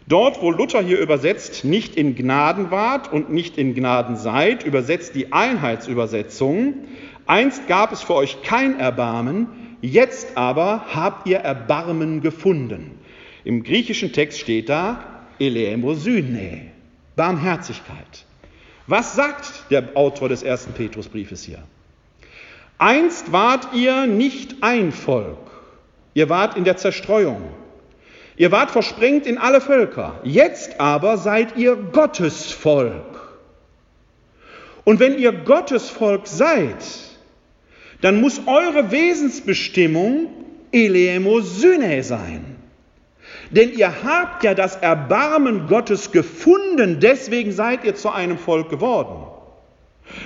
[0.07, 5.15] Dort, wo Luther hier übersetzt, nicht in Gnaden wart und nicht in Gnaden seid, übersetzt
[5.15, 6.75] die Einheitsübersetzung,
[7.25, 9.47] einst gab es für euch kein Erbarmen,
[9.81, 12.91] jetzt aber habt ihr Erbarmen gefunden.
[13.43, 16.71] Im griechischen Text steht da Eleemosyne,
[17.17, 18.25] Barmherzigkeit.
[18.87, 21.63] Was sagt der Autor des ersten Petrusbriefes hier?
[22.77, 25.51] Einst wart ihr nicht ein Volk,
[26.13, 27.41] ihr wart in der Zerstreuung,
[28.37, 33.03] Ihr wart versprengt in alle Völker, jetzt aber seid ihr Gottes Volk.
[34.83, 36.85] Und wenn ihr Gottes Volk seid,
[38.01, 40.29] dann muss eure Wesensbestimmung
[40.71, 42.55] Eleemosyne sein.
[43.49, 49.27] Denn ihr habt ja das Erbarmen Gottes gefunden, deswegen seid ihr zu einem Volk geworden.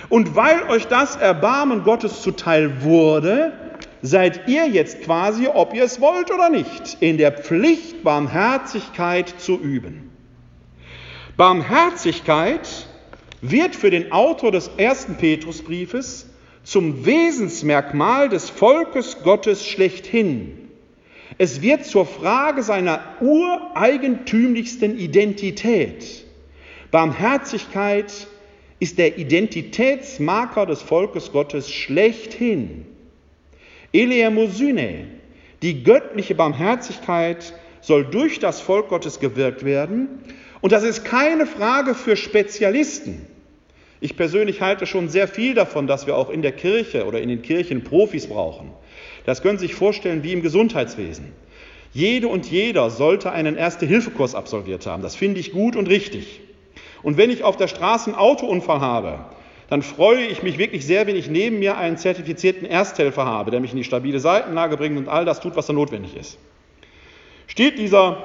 [0.09, 3.53] Und weil euch das Erbarmen Gottes zuteil wurde,
[4.01, 9.59] seid ihr jetzt quasi, ob ihr es wollt oder nicht, in der Pflicht, Barmherzigkeit zu
[9.59, 10.11] üben.
[11.37, 12.87] Barmherzigkeit
[13.41, 16.27] wird für den Autor des ersten Petrusbriefes
[16.63, 20.69] zum Wesensmerkmal des Volkes Gottes schlechthin.
[21.37, 26.25] Es wird zur Frage seiner ureigentümlichsten Identität.
[26.91, 28.27] Barmherzigkeit
[28.79, 32.85] ist der Identitätsmarker des Volkes Gottes schlechthin.
[33.93, 35.07] Eleemosyne,
[35.61, 40.07] die göttliche Barmherzigkeit soll durch das Volk Gottes gewirkt werden.
[40.61, 43.25] Und das ist keine Frage für Spezialisten.
[43.99, 47.29] Ich persönlich halte schon sehr viel davon, dass wir auch in der Kirche oder in
[47.29, 48.71] den Kirchen Profis brauchen.
[49.25, 51.33] Das können Sie sich vorstellen wie im Gesundheitswesen.
[51.93, 55.03] Jede und jeder sollte einen Erste-Hilfe-Kurs absolviert haben.
[55.03, 56.39] Das finde ich gut und richtig.
[57.03, 59.25] Und wenn ich auf der Straße einen Autounfall habe,
[59.71, 63.61] dann freue ich mich wirklich sehr, wenn ich neben mir einen zertifizierten Ersthelfer habe, der
[63.61, 66.37] mich in die stabile Seitenlage bringt und all das tut, was da notwendig ist.
[67.47, 68.17] Steht dieser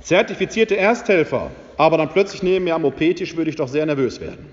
[0.00, 4.46] zertifizierte Ersthelfer aber dann plötzlich neben mir am OP-Tisch, würde ich doch sehr nervös werden.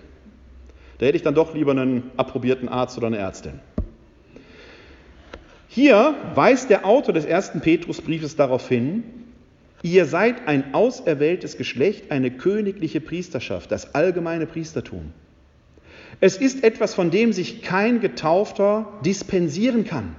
[0.98, 3.60] Da hätte ich dann doch lieber einen approbierten Arzt oder eine Ärztin.
[5.68, 9.04] Hier weist der Autor des ersten Petrusbriefes darauf hin,
[9.84, 15.14] ihr seid ein auserwähltes Geschlecht, eine königliche Priesterschaft, das allgemeine Priestertum.
[16.20, 20.16] Es ist etwas, von dem sich kein Getaufter dispensieren kann.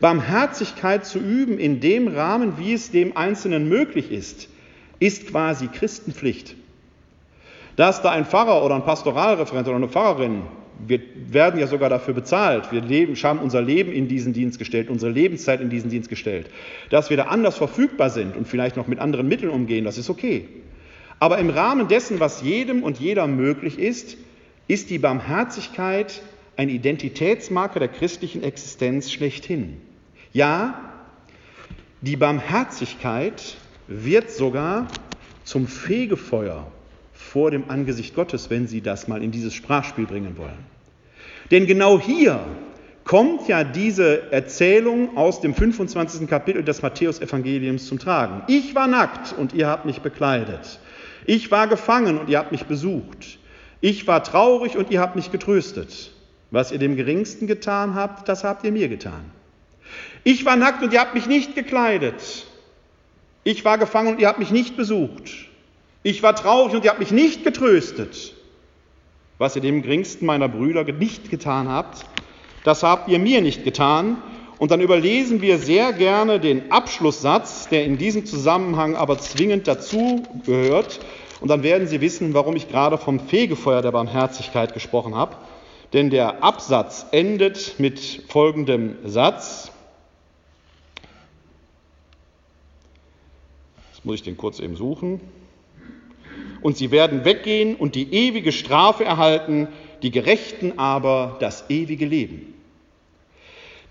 [0.00, 4.48] Barmherzigkeit zu üben in dem Rahmen, wie es dem Einzelnen möglich ist,
[4.98, 6.56] ist quasi Christenpflicht.
[7.76, 10.42] Dass da ein Pfarrer oder ein Pastoralreferent oder eine Pfarrerin,
[10.86, 14.90] wir werden ja sogar dafür bezahlt, wir leben, haben unser Leben in diesen Dienst gestellt,
[14.90, 16.50] unsere Lebenszeit in diesen Dienst gestellt,
[16.90, 20.10] dass wir da anders verfügbar sind und vielleicht noch mit anderen Mitteln umgehen, das ist
[20.10, 20.48] okay.
[21.20, 24.16] Aber im Rahmen dessen, was jedem und jeder möglich ist,
[24.68, 26.22] ist die Barmherzigkeit
[26.56, 29.80] ein Identitätsmarker der christlichen Existenz schlechthin.
[30.32, 30.92] Ja,
[32.00, 34.86] die Barmherzigkeit wird sogar
[35.44, 36.66] zum Fegefeuer
[37.12, 40.58] vor dem Angesicht Gottes, wenn Sie das mal in dieses Sprachspiel bringen wollen.
[41.50, 42.40] Denn genau hier
[43.04, 46.28] kommt ja diese Erzählung aus dem 25.
[46.28, 48.42] Kapitel des Matthäusevangeliums zum Tragen.
[48.48, 50.78] Ich war nackt und ihr habt mich bekleidet.
[51.26, 53.38] Ich war gefangen und ihr habt mich besucht.
[53.84, 56.10] Ich war traurig und ihr habt mich getröstet.
[56.50, 59.30] Was ihr dem Geringsten getan habt, das habt ihr mir getan.
[60.22, 62.46] Ich war nackt und ihr habt mich nicht gekleidet.
[63.42, 65.50] Ich war gefangen und ihr habt mich nicht besucht.
[66.02, 68.32] Ich war traurig und ihr habt mich nicht getröstet.
[69.36, 72.06] Was ihr dem geringsten meiner Brüder nicht getan habt,
[72.64, 74.16] das habt ihr mir nicht getan.
[74.56, 80.22] Und dann überlesen wir sehr gerne den Abschlusssatz, der in diesem Zusammenhang aber zwingend dazu
[80.46, 81.00] gehört.
[81.44, 85.36] Und dann werden Sie wissen, warum ich gerade vom Fegefeuer der Barmherzigkeit gesprochen habe.
[85.92, 89.70] Denn der Absatz endet mit folgendem Satz.
[93.92, 95.20] Jetzt muss ich den kurz eben suchen.
[96.62, 99.68] Und sie werden weggehen und die ewige Strafe erhalten,
[100.02, 102.54] die Gerechten aber das ewige Leben.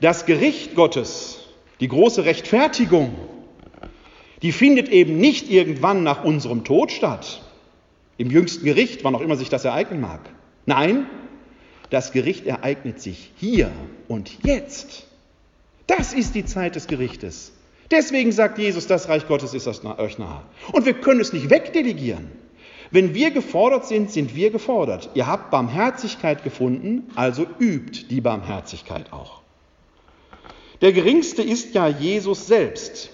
[0.02, 1.42] Das Gericht Gottes,
[1.82, 3.14] die große Rechtfertigung,
[4.42, 7.43] die findet eben nicht irgendwann nach unserem Tod statt,
[8.24, 10.22] im jüngsten Gericht, wann auch immer sich das ereignen mag.
[10.66, 11.08] Nein,
[11.90, 13.70] das Gericht ereignet sich hier
[14.08, 15.08] und jetzt.
[15.88, 17.52] Das ist die Zeit des Gerichtes.
[17.92, 20.42] Deswegen sagt Jesus, das Reich Gottes ist euch nahe.
[20.72, 22.32] Und wir können es nicht wegdelegieren.
[22.92, 25.10] Wenn wir gefordert sind, sind wir gefordert.
[25.16, 29.42] Ihr habt Barmherzigkeit gefunden, also übt die Barmherzigkeit auch.
[30.82, 33.10] Der Geringste ist ja Jesus selbst.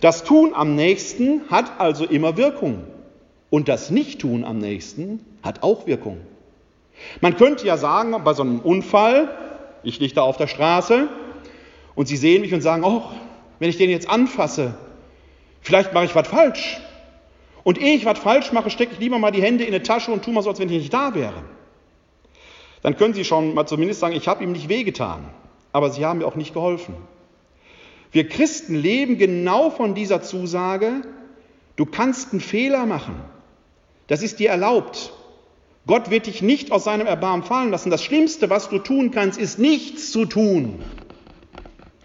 [0.00, 2.84] Das Tun am nächsten hat also immer Wirkung.
[3.50, 6.18] Und das Nicht-Tun am nächsten hat auch Wirkung.
[7.20, 9.28] Man könnte ja sagen, bei so einem Unfall,
[9.82, 11.08] ich liege da auf der Straße
[11.94, 13.02] und Sie sehen mich und sagen, oh,
[13.58, 14.74] wenn ich den jetzt anfasse,
[15.60, 16.80] vielleicht mache ich was falsch.
[17.62, 20.12] Und ehe ich was falsch mache, stecke ich lieber mal die Hände in eine Tasche
[20.12, 21.42] und tue mal so, als wenn ich nicht da wäre.
[22.82, 25.28] Dann können Sie schon mal zumindest sagen, ich habe ihm nicht wehgetan,
[25.72, 26.94] aber Sie haben mir auch nicht geholfen.
[28.12, 31.02] Wir Christen leben genau von dieser Zusage,
[31.76, 33.16] du kannst einen Fehler machen.
[34.10, 35.12] Das ist dir erlaubt.
[35.86, 37.90] Gott wird dich nicht aus seinem Erbarmen fallen lassen.
[37.90, 40.82] Das Schlimmste, was du tun kannst, ist nichts zu tun.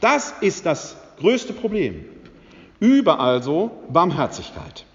[0.01, 2.05] Das ist das größte Problem.
[2.79, 4.85] Übe also Barmherzigkeit.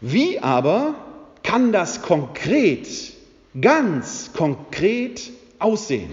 [0.00, 0.96] Wie aber
[1.44, 2.88] kann das konkret,
[3.60, 5.30] ganz konkret
[5.60, 6.10] aussehen?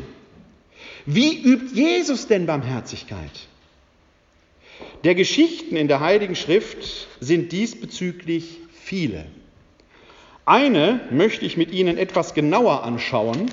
[1.08, 3.48] Wie übt Jesus denn Barmherzigkeit?
[5.04, 9.26] Der Geschichten in der Heiligen Schrift sind diesbezüglich viele.
[10.46, 13.50] Eine möchte ich mit Ihnen etwas genauer anschauen,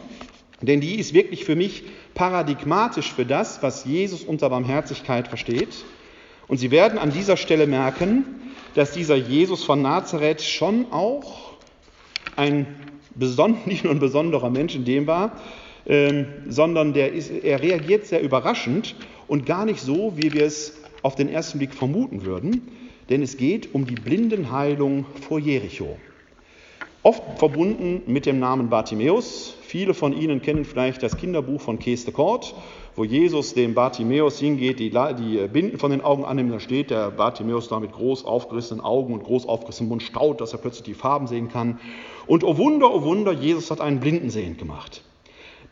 [0.61, 5.85] denn die ist wirklich für mich paradigmatisch für das, was Jesus unter Barmherzigkeit versteht.
[6.49, 8.25] Und Sie werden an dieser Stelle merken,
[8.75, 11.53] dass dieser Jesus von Nazareth schon auch
[12.37, 12.67] ein
[13.67, 15.33] nicht nur ein besonderer Mensch in dem war,
[15.87, 18.95] ähm, sondern der ist, er reagiert sehr überraschend
[19.29, 22.63] und gar nicht so, wie wir es auf den ersten Blick vermuten würden
[23.11, 25.99] denn es geht um die Blindenheilung vor Jericho.
[27.03, 29.55] Oft verbunden mit dem Namen Bartimäus.
[29.63, 32.55] Viele von Ihnen kennen vielleicht das Kinderbuch von Kees de Kort,
[32.95, 36.53] wo Jesus dem Bartimäus hingeht, die, die Binden von den Augen annimmt.
[36.53, 40.53] Da steht der Bartimäus da mit groß aufgerissenen Augen und groß aufgerissenem Mund staut, dass
[40.53, 41.81] er plötzlich die Farben sehen kann.
[42.27, 45.03] Und oh Wunder, oh Wunder, Jesus hat einen Blinden sehend gemacht.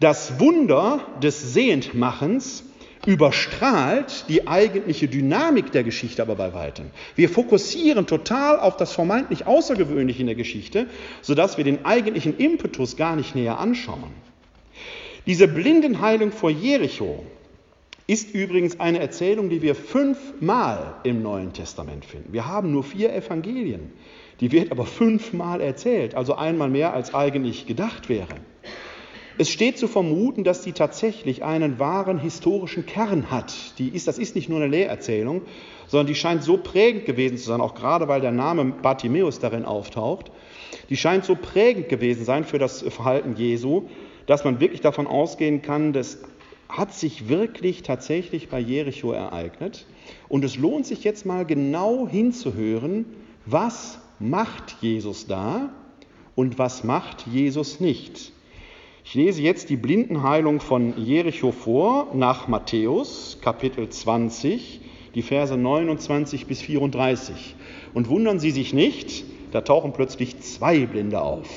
[0.00, 2.64] Das Wunder des Sehendmachens
[3.06, 6.86] überstrahlt die eigentliche Dynamik der Geschichte aber bei weitem.
[7.16, 10.86] Wir fokussieren total auf das vermeintlich Außergewöhnliche in der Geschichte,
[11.22, 14.10] sodass wir den eigentlichen Impetus gar nicht näher anschauen.
[15.26, 17.24] Diese Blindenheilung vor Jericho
[18.06, 22.32] ist übrigens eine Erzählung, die wir fünfmal im Neuen Testament finden.
[22.32, 23.92] Wir haben nur vier Evangelien.
[24.40, 28.36] Die wird aber fünfmal erzählt, also einmal mehr als eigentlich gedacht wäre.
[29.40, 33.78] Es steht zu vermuten, dass sie tatsächlich einen wahren historischen Kern hat.
[33.78, 35.42] Die ist, das ist nicht nur eine Lehrerzählung,
[35.86, 39.64] sondern die scheint so prägend gewesen zu sein, auch gerade weil der Name Bartimäus darin
[39.64, 40.32] auftaucht.
[40.90, 43.84] Die scheint so prägend gewesen sein für das Verhalten Jesu,
[44.26, 46.18] dass man wirklich davon ausgehen kann, das
[46.68, 49.86] hat sich wirklich tatsächlich bei Jericho ereignet.
[50.28, 53.06] Und es lohnt sich jetzt mal genau hinzuhören,
[53.46, 55.70] was macht Jesus da
[56.34, 58.32] und was macht Jesus nicht.
[59.08, 64.82] Ich lese jetzt die Blindenheilung von Jericho vor nach Matthäus Kapitel 20,
[65.14, 67.56] die Verse 29 bis 34.
[67.94, 71.48] Und wundern Sie sich nicht, da tauchen plötzlich zwei Blinde auf.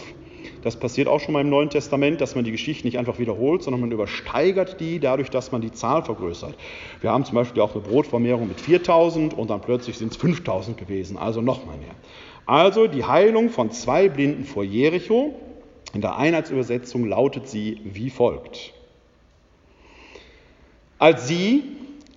[0.61, 3.63] Das passiert auch schon mal im Neuen Testament, dass man die Geschichte nicht einfach wiederholt,
[3.63, 6.55] sondern man übersteigert die dadurch, dass man die Zahl vergrößert.
[7.01, 10.77] Wir haben zum Beispiel auch eine Brotvermehrung mit 4000 und dann plötzlich sind es 5000
[10.77, 11.95] gewesen, also noch mal mehr.
[12.45, 15.35] Also die Heilung von zwei Blinden vor Jericho,
[15.93, 18.73] in der Einheitsübersetzung lautet sie wie folgt.
[20.99, 21.63] Als sie,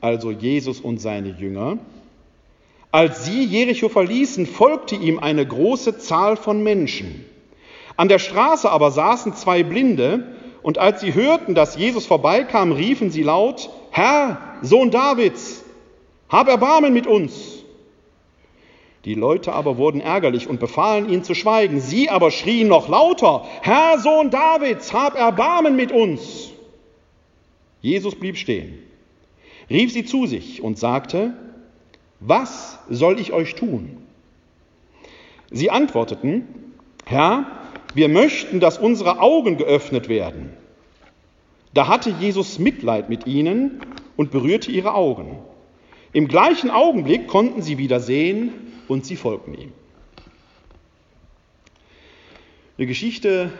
[0.00, 1.78] also Jesus und seine Jünger,
[2.92, 7.24] als sie Jericho verließen, folgte ihm eine große Zahl von Menschen.
[7.96, 13.10] An der Straße aber saßen zwei Blinde, und als sie hörten, dass Jesus vorbeikam, riefen
[13.10, 15.64] sie laut, Herr, Sohn Davids,
[16.28, 17.63] hab Erbarmen mit uns.
[19.04, 21.80] Die Leute aber wurden ärgerlich und befahlen ihn zu schweigen.
[21.80, 26.50] Sie aber schrien noch lauter, Herr Sohn Davids, hab Erbarmen mit uns.
[27.82, 28.78] Jesus blieb stehen,
[29.68, 31.34] rief sie zu sich und sagte,
[32.20, 33.98] was soll ich euch tun?
[35.50, 36.72] Sie antworteten,
[37.04, 37.46] Herr,
[37.94, 40.50] wir möchten, dass unsere Augen geöffnet werden.
[41.74, 43.82] Da hatte Jesus Mitleid mit ihnen
[44.16, 45.38] und berührte ihre Augen.
[46.14, 48.52] Im gleichen Augenblick konnten sie wieder sehen
[48.88, 49.72] und sie folgten ihm.
[52.76, 53.52] Eine Geschichte,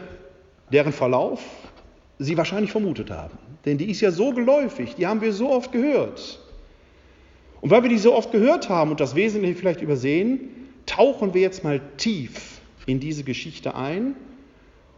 [0.71, 1.41] deren Verlauf
[2.17, 3.37] Sie wahrscheinlich vermutet haben.
[3.65, 6.39] Denn die ist ja so geläufig, die haben wir so oft gehört.
[7.61, 10.39] Und weil wir die so oft gehört haben und das Wesentliche vielleicht übersehen,
[10.85, 14.15] tauchen wir jetzt mal tief in diese Geschichte ein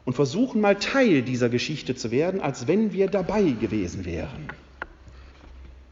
[0.05, 4.47] und versuchen mal Teil dieser Geschichte zu werden, als wenn wir dabei gewesen wären.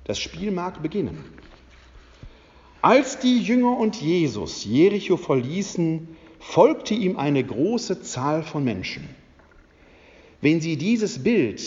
[0.03, 1.23] Das Spiel mag beginnen.
[2.85, 6.07] Als die Jünger und Jesus Jericho verließen,
[6.37, 9.09] folgte ihm eine große Zahl von Menschen.
[10.39, 11.63] Wenn Sie dieses Bild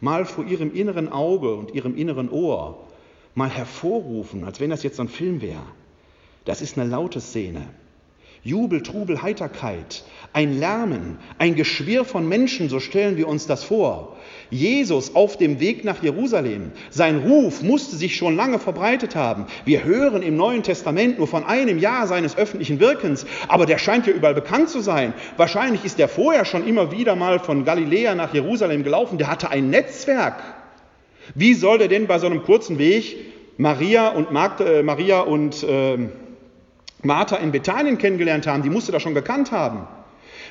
[0.00, 2.86] mal vor Ihrem inneren Auge und Ihrem inneren Ohr
[3.34, 5.66] mal hervorrufen, als wenn das jetzt ein Film wäre,
[6.44, 7.66] das ist eine laute Szene.
[8.44, 14.16] Jubel, Trubel, Heiterkeit, ein Lärmen, ein Geschwirr von Menschen, so stellen wir uns das vor.
[14.50, 16.72] Jesus auf dem Weg nach Jerusalem.
[16.90, 19.46] Sein Ruf musste sich schon lange verbreitet haben.
[19.64, 24.06] Wir hören im Neuen Testament nur von einem Jahr seines öffentlichen Wirkens, aber der scheint
[24.06, 25.14] ja überall bekannt zu sein.
[25.36, 29.18] Wahrscheinlich ist er vorher schon immer wieder mal von Galiläa nach Jerusalem gelaufen.
[29.18, 30.42] Der hatte ein Netzwerk.
[31.34, 33.16] Wie soll der denn bei so einem kurzen Weg
[33.56, 35.98] Maria und, Magd, äh, Maria und äh,
[37.02, 38.62] Martha in Bethanien kennengelernt haben?
[38.62, 39.86] Die musste er schon gekannt haben.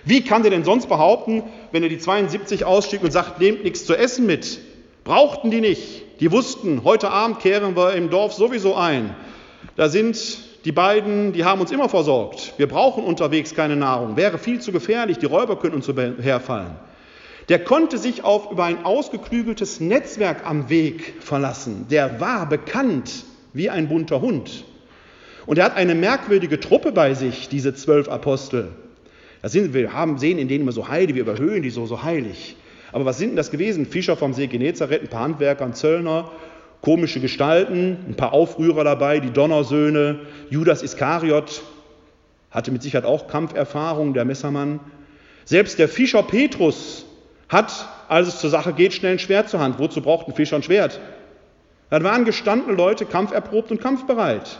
[0.03, 3.85] Wie kann der denn sonst behaupten, wenn er die 72 ausstieg und sagt, nehmt nichts
[3.85, 4.59] zu essen mit?
[5.03, 6.03] Brauchten die nicht.
[6.19, 9.15] Die wussten, heute Abend kehren wir im Dorf sowieso ein.
[9.75, 12.53] Da sind die beiden, die haben uns immer versorgt.
[12.57, 14.15] Wir brauchen unterwegs keine Nahrung.
[14.15, 15.17] Wäre viel zu gefährlich.
[15.17, 15.87] Die Räuber könnten uns
[16.23, 16.75] herfallen.
[17.49, 21.87] Der konnte sich auf über ein ausgeklügeltes Netzwerk am Weg verlassen.
[21.89, 24.63] Der war bekannt wie ein bunter Hund.
[25.47, 28.69] Und er hat eine merkwürdige Truppe bei sich, diese zwölf Apostel.
[29.41, 32.03] Das sind, wir haben, sehen in denen immer so Heide, wir überhöhen die so, so
[32.03, 32.55] heilig.
[32.91, 33.85] Aber was sind denn das gewesen?
[33.85, 36.31] Fischer vom See Genezareth, ein paar Handwerker, ein Zöllner,
[36.81, 40.19] komische Gestalten, ein paar Aufrührer dabei, die Donnersöhne,
[40.49, 41.63] Judas Iskariot
[42.51, 44.81] hatte mit Sicherheit auch Kampferfahrung, der Messermann.
[45.45, 47.05] Selbst der Fischer Petrus
[47.49, 49.79] hat, als es zur Sache geht, schnell ein Schwert zur Hand.
[49.79, 50.99] Wozu braucht ein Fischer ein Schwert?
[51.89, 54.59] Das waren gestandene Leute, kampferprobt und kampfbereit.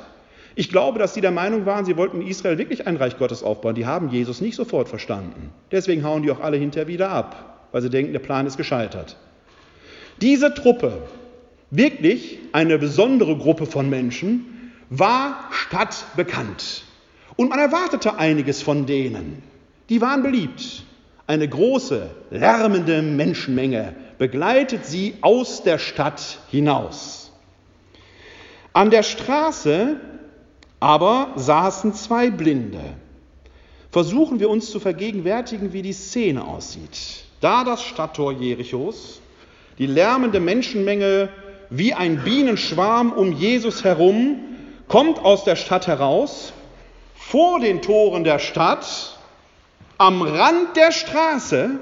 [0.56, 3.44] Ich glaube, dass sie der Meinung waren, sie wollten in Israel wirklich ein Reich Gottes
[3.44, 3.76] aufbauen.
[3.76, 5.52] Die haben Jesus nicht sofort verstanden.
[5.72, 9.16] Deswegen hauen die auch alle hinterher wieder ab, weil sie denken, der Plan ist gescheitert.
[10.20, 11.04] Diese Truppe,
[11.70, 16.84] wirklich eine besondere Gruppe von Menschen, war stadtbekannt.
[17.38, 19.42] Und man erwartete einiges von denen.
[19.90, 20.84] Die waren beliebt.
[21.28, 27.32] Eine große, lärmende Menschenmenge begleitet sie aus der Stadt hinaus.
[28.74, 29.96] An der Straße
[30.82, 32.82] aber saßen zwei Blinde.
[33.92, 37.26] Versuchen wir uns zu vergegenwärtigen, wie die Szene aussieht.
[37.40, 39.22] Da das Stadttor Jerichos,
[39.78, 41.30] die lärmende Menschenmenge
[41.70, 44.40] wie ein Bienenschwarm um Jesus herum,
[44.88, 46.52] kommt aus der Stadt heraus,
[47.16, 49.18] vor den Toren der Stadt,
[49.98, 51.80] am Rand der Straße,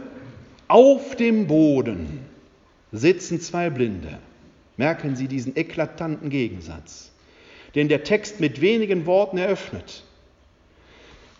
[0.68, 2.26] auf dem Boden
[2.91, 4.20] sitzen zwei Blinde.
[4.78, 7.12] Merken Sie diesen eklatanten Gegensatz
[7.76, 10.03] den der Text mit wenigen Worten eröffnet.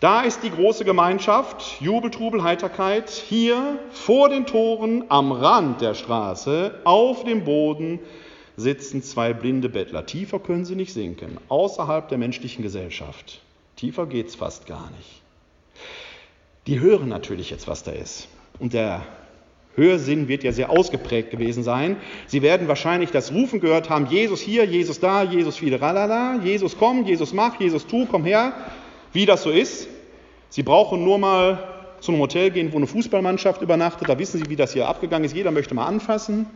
[0.00, 5.94] Da ist die große Gemeinschaft, Jubel, Trubel, Heiterkeit, hier vor den Toren am Rand der
[5.94, 7.98] Straße, auf dem Boden
[8.56, 10.06] sitzen zwei blinde Bettler.
[10.06, 13.40] Tiefer können sie nicht sinken, außerhalb der menschlichen Gesellschaft.
[13.76, 15.22] Tiefer geht es fast gar nicht.
[16.66, 18.28] Die hören natürlich jetzt, was da ist.
[18.58, 19.02] Und der
[19.76, 21.96] Hörsinn wird ja sehr ausgeprägt gewesen sein.
[22.26, 26.76] Sie werden wahrscheinlich das Rufen gehört haben, Jesus hier, Jesus da, Jesus wieder, ralala, Jesus
[26.76, 28.52] komm, Jesus mach, Jesus tu, komm her,
[29.12, 29.88] wie das so ist.
[30.48, 34.48] Sie brauchen nur mal zu einem Hotel gehen, wo eine Fußballmannschaft übernachtet, da wissen Sie,
[34.48, 35.34] wie das hier abgegangen ist.
[35.34, 36.46] Jeder möchte mal anfassen.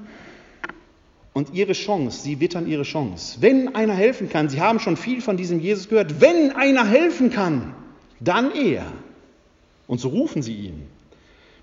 [1.32, 3.38] Und Ihre Chance, Sie wittern Ihre Chance.
[3.40, 7.30] Wenn einer helfen kann, Sie haben schon viel von diesem Jesus gehört, wenn einer helfen
[7.30, 7.74] kann,
[8.20, 8.84] dann er.
[9.86, 10.86] Und so rufen Sie ihn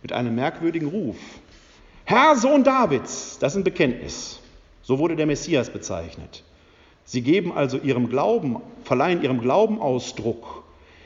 [0.01, 1.17] mit einem merkwürdigen Ruf.
[2.11, 4.41] Herr Sohn Davids, das ist ein Bekenntnis.
[4.81, 6.43] So wurde der Messias bezeichnet.
[7.05, 10.65] Sie geben also ihrem Glauben, verleihen ihrem Glauben Ausdruck.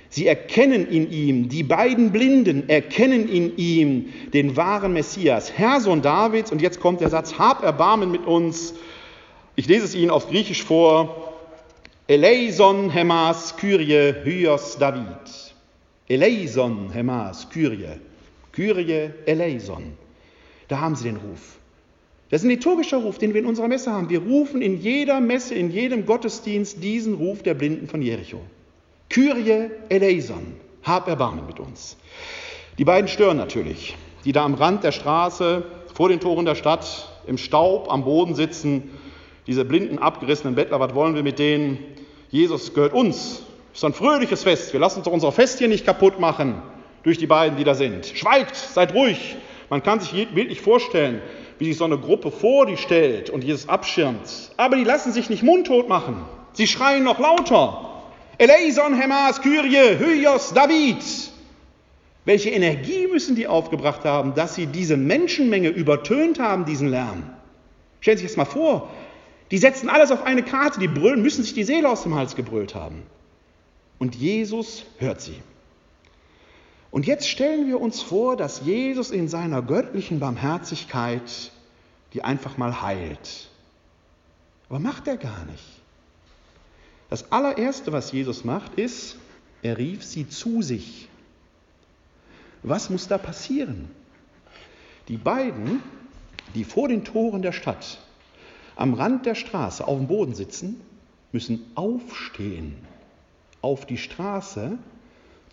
[0.10, 6.01] Sie erkennen in ihm, die beiden Blinden erkennen in ihm den wahren Messias, Herr Sohn
[6.01, 6.51] Davids.
[6.51, 8.74] Und jetzt kommt der Satz, hab Erbarmen mit uns.
[9.56, 11.36] Ich lese es Ihnen auf Griechisch vor.
[12.08, 15.53] Eleison hemas Kyrie hyos David.
[16.10, 17.99] Eleison hemas Kyrie.
[18.51, 20.05] Kyrie eleison.
[20.68, 21.57] Da haben Sie den Ruf.
[22.30, 24.09] Das ist ein liturgischer Ruf, den wir in unserer Messe haben.
[24.09, 28.41] Wir rufen in jeder Messe, in jedem Gottesdienst diesen Ruf der Blinden von Jericho.
[29.09, 31.97] Kyrie eleison, hab Erbarmen mit uns.
[32.78, 33.95] Die beiden stören natürlich,
[34.26, 35.63] die da am Rand der Straße,
[35.93, 38.89] vor den Toren der Stadt, im Staub am Boden sitzen,
[39.47, 41.78] diese blinden, abgerissenen Bettler, was wollen wir mit denen?
[42.32, 43.43] Jesus gehört uns.
[43.74, 44.74] Ist ein fröhliches Fest.
[44.74, 46.61] Wir lassen uns doch unser Fest hier nicht kaputt machen
[47.03, 48.07] durch die beiden, die da sind.
[48.07, 49.36] Schweigt, seid ruhig.
[49.70, 51.22] Man kann sich bildlich vorstellen,
[51.57, 54.51] wie sich so eine Gruppe vor die stellt und Jesus abschirmt.
[54.57, 56.24] Aber die lassen sich nicht mundtot machen.
[56.53, 58.03] Sie schreien noch lauter.
[58.38, 61.03] Eleison, Hemas, Kyrie, Hyos, David.
[62.26, 67.24] Welche Energie müssen die aufgebracht haben, dass sie diese Menschenmenge übertönt haben, diesen Lärm?
[68.01, 68.89] Stellen Sie sich das mal vor.
[69.51, 72.36] Die setzen alles auf eine Karte, die brüllen, müssen sich die Seele aus dem Hals
[72.36, 73.03] gebrüllt haben.
[73.99, 75.36] Und Jesus hört sie.
[76.96, 81.52] Und jetzt stellen wir uns vor, dass Jesus in seiner göttlichen Barmherzigkeit
[82.14, 83.50] die einfach mal heilt.
[84.70, 85.82] Aber macht er gar nicht.
[87.10, 89.18] Das allererste, was Jesus macht, ist,
[89.62, 91.10] er rief sie zu sich.
[92.64, 93.91] Was muss da passieren?
[95.10, 95.84] Die beiden,
[96.54, 98.00] die vor den Toren der Stadt
[98.78, 100.80] am Rand der Straße auf dem Boden sitzen,
[101.34, 102.78] müssen aufstehen,
[103.62, 104.78] auf die Straße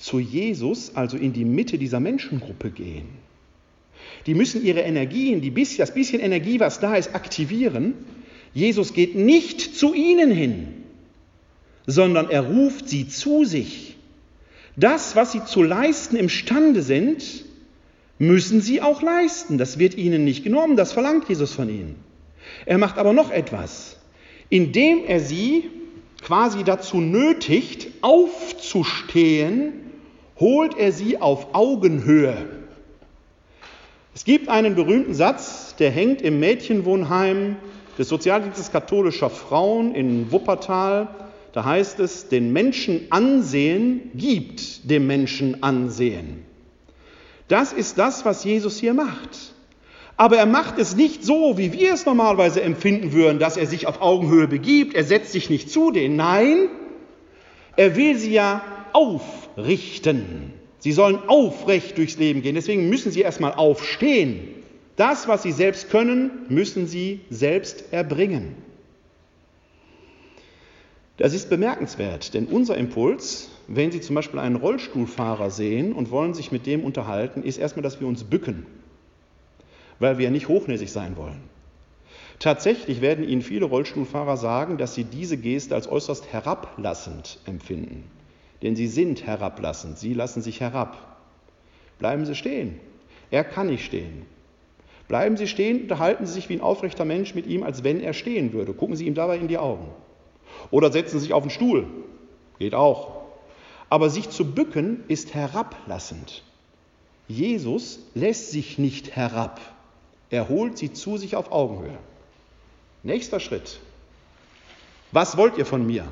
[0.03, 3.07] zu Jesus, also in die Mitte dieser Menschengruppe gehen.
[4.27, 7.95] Die müssen ihre Energien, die bisschen, das bisschen Energie, was da ist, aktivieren.
[8.53, 10.69] Jesus geht nicht zu ihnen hin,
[11.87, 13.97] sondern er ruft sie zu sich.
[14.77, 17.45] Das, was sie zu leisten imstande sind,
[18.19, 19.57] müssen sie auch leisten.
[19.57, 21.95] Das wird ihnen nicht genommen, das verlangt Jesus von ihnen.
[22.67, 23.99] Er macht aber noch etwas,
[24.49, 25.71] indem er sie
[26.23, 29.82] quasi dazu nötigt, aufzustehen,
[30.43, 32.37] holt er sie auf Augenhöhe.
[34.15, 37.57] Es gibt einen berühmten Satz, der hängt im Mädchenwohnheim
[37.99, 41.09] des Sozialdienstes katholischer Frauen in Wuppertal
[41.53, 46.45] da heißt es, den Menschen ansehen gibt dem Menschen ansehen.
[47.49, 49.53] Das ist das, was Jesus hier macht.
[50.17, 53.87] Aber er macht es nicht so, wie wir es normalerweise empfinden würden, dass er sich
[53.87, 56.17] auf Augenhöhe begibt, er setzt sich nicht zu denen.
[56.17, 56.69] Nein,
[57.77, 58.63] er will sie ja
[58.93, 60.53] aufrichten.
[60.79, 62.55] Sie sollen aufrecht durchs Leben gehen.
[62.55, 64.49] Deswegen müssen sie erstmal aufstehen.
[64.97, 68.57] Das, was sie selbst können, müssen sie selbst erbringen.
[71.19, 76.35] Das ist bemerkenswert, denn unser Impuls, wenn Sie zum Beispiel einen Rollstuhlfahrer sehen und wollen
[76.35, 78.67] sich mit dem unterhalten, ist erstmal, dass wir uns bücken,
[79.99, 81.41] weil wir nicht hochnäsig sein wollen.
[82.39, 88.03] Tatsächlich werden Ihnen viele Rollstuhlfahrer sagen, dass sie diese Geste als äußerst herablassend empfinden.
[88.63, 91.13] Denn sie sind herablassend, sie lassen sich herab.
[91.99, 92.81] Bleiben Sie stehen.
[93.31, 94.27] Er kann nicht stehen.
[95.07, 98.13] Bleiben Sie stehen, unterhalten Sie sich wie ein aufrechter Mensch mit ihm, als wenn er
[98.13, 98.73] stehen würde.
[98.73, 99.87] Gucken Sie ihm dabei in die Augen.
[100.71, 101.87] Oder setzen sich auf den Stuhl.
[102.59, 103.23] Geht auch.
[103.89, 106.43] Aber sich zu bücken ist herablassend.
[107.29, 109.61] Jesus lässt sich nicht herab.
[110.31, 111.99] Er holt sie zu sich auf Augenhöhe.
[113.03, 113.81] Nächster Schritt.
[115.13, 116.05] Was wollt ihr von mir?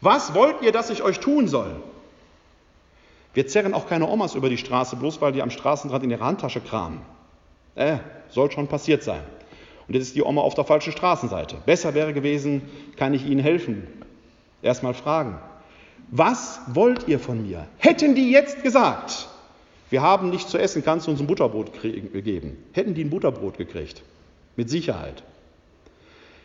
[0.00, 1.76] Was wollt ihr, dass ich euch tun soll?
[3.34, 6.24] Wir zerren auch keine Omas über die Straße, bloß weil die am Straßenrand in ihrer
[6.24, 7.00] Handtasche kramen.
[7.74, 7.98] Äh,
[8.30, 9.22] soll schon passiert sein.
[9.86, 11.56] Und jetzt ist die Oma auf der falschen Straßenseite.
[11.64, 12.62] Besser wäre gewesen,
[12.96, 13.86] kann ich Ihnen helfen?
[14.60, 15.38] Erstmal fragen.
[16.10, 17.66] Was wollt ihr von mir?
[17.78, 19.28] Hätten die jetzt gesagt,
[19.90, 22.56] wir haben nichts zu essen, kannst du uns ein Butterbrot geben?
[22.72, 24.02] Hätten die ein Butterbrot gekriegt?
[24.56, 25.22] Mit Sicherheit.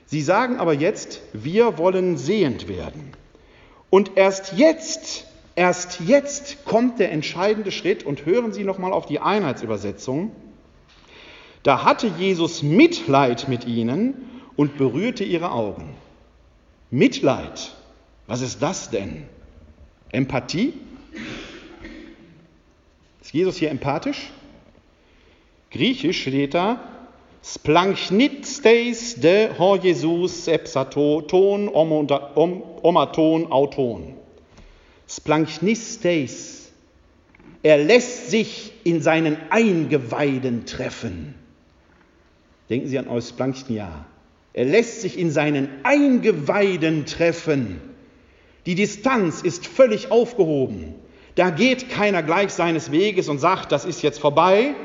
[0.05, 3.13] Sie sagen aber jetzt, wir wollen sehend werden.
[3.93, 9.19] Und erst jetzt, erst jetzt kommt der entscheidende Schritt und hören Sie nochmal auf die
[9.19, 10.31] Einheitsübersetzung.
[11.61, 14.15] Da hatte Jesus Mitleid mit ihnen
[14.55, 15.93] und berührte ihre Augen.
[16.89, 17.75] Mitleid,
[18.25, 19.27] was ist das denn?
[20.11, 20.73] Empathie?
[23.21, 24.31] Ist Jesus hier empathisch?
[25.69, 26.79] Griechisch steht da,
[27.43, 34.13] Splanchnitstes de ho Jesus epsato ton omaton auton.
[35.09, 36.71] Splanchnitstes.
[37.61, 41.35] Er lässt sich in seinen Eingeweiden treffen.
[42.69, 44.05] Denken Sie an Eusplanchnia.
[44.53, 47.81] Er lässt sich in seinen Eingeweiden treffen.
[48.65, 50.95] Die Distanz ist völlig aufgehoben.
[51.35, 54.75] Da geht keiner gleich seines Weges und sagt, das ist jetzt vorbei.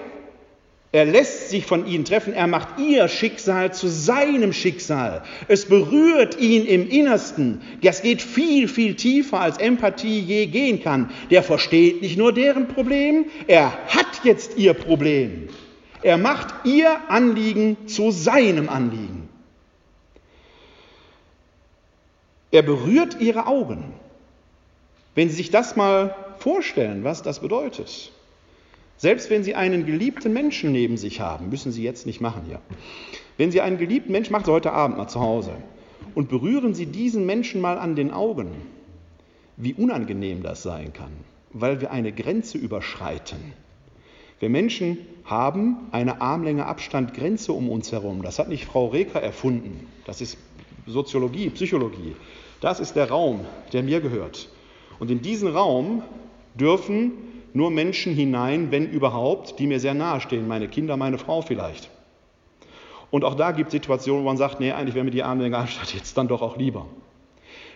[0.90, 5.22] Er lässt sich von ihnen treffen, er macht ihr Schicksal zu seinem Schicksal.
[5.46, 7.60] Es berührt ihn im Innersten.
[7.82, 11.10] Das geht viel, viel tiefer, als Empathie je gehen kann.
[11.30, 15.50] Der versteht nicht nur deren Problem, er hat jetzt ihr Problem.
[16.00, 19.28] Er macht ihr Anliegen zu seinem Anliegen.
[22.50, 23.92] Er berührt ihre Augen.
[25.14, 28.12] Wenn Sie sich das mal vorstellen, was das bedeutet.
[28.98, 32.60] Selbst wenn Sie einen geliebten Menschen neben sich haben, müssen Sie jetzt nicht machen hier.
[33.36, 35.52] Wenn Sie einen geliebten Menschen, machen Sie heute Abend mal zu Hause
[36.16, 38.50] und berühren Sie diesen Menschen mal an den Augen,
[39.56, 41.12] wie unangenehm das sein kann,
[41.52, 43.38] weil wir eine Grenze überschreiten
[44.40, 48.22] Wir Menschen haben eine Armlänge Abstand Grenze um uns herum.
[48.22, 49.86] Das hat nicht Frau Reker erfunden.
[50.06, 50.38] Das ist
[50.86, 52.16] Soziologie, Psychologie.
[52.60, 54.48] Das ist der Raum, der mir gehört.
[54.98, 56.02] Und in diesen Raum
[56.58, 57.12] dürfen
[57.54, 61.90] nur Menschen hinein, wenn überhaupt, die mir sehr nahe stehen, meine Kinder, meine Frau vielleicht.
[63.10, 65.56] Und auch da gibt es Situationen, wo man sagt, nee, eigentlich wäre mir die Armlänge
[65.56, 66.86] Abstand jetzt dann doch auch lieber.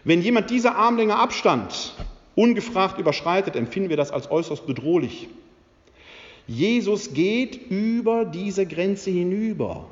[0.04, 1.94] Wenn jemand diese Armlänge Abstand
[2.34, 5.28] ungefragt überschreitet, empfinden wir das als äußerst bedrohlich.
[6.46, 9.86] Jesus geht über diese Grenze hinüber.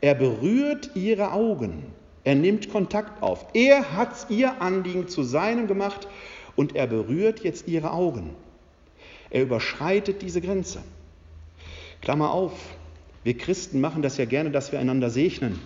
[0.00, 1.84] Er berührt ihre Augen.
[2.24, 3.46] Er nimmt Kontakt auf.
[3.52, 6.08] Er hat ihr Anliegen zu seinem gemacht
[6.56, 8.30] und er berührt jetzt ihre Augen.
[9.30, 10.82] Er überschreitet diese Grenze.
[12.02, 12.52] Klammer auf,
[13.22, 15.58] wir Christen machen das ja gerne, dass wir einander segnen.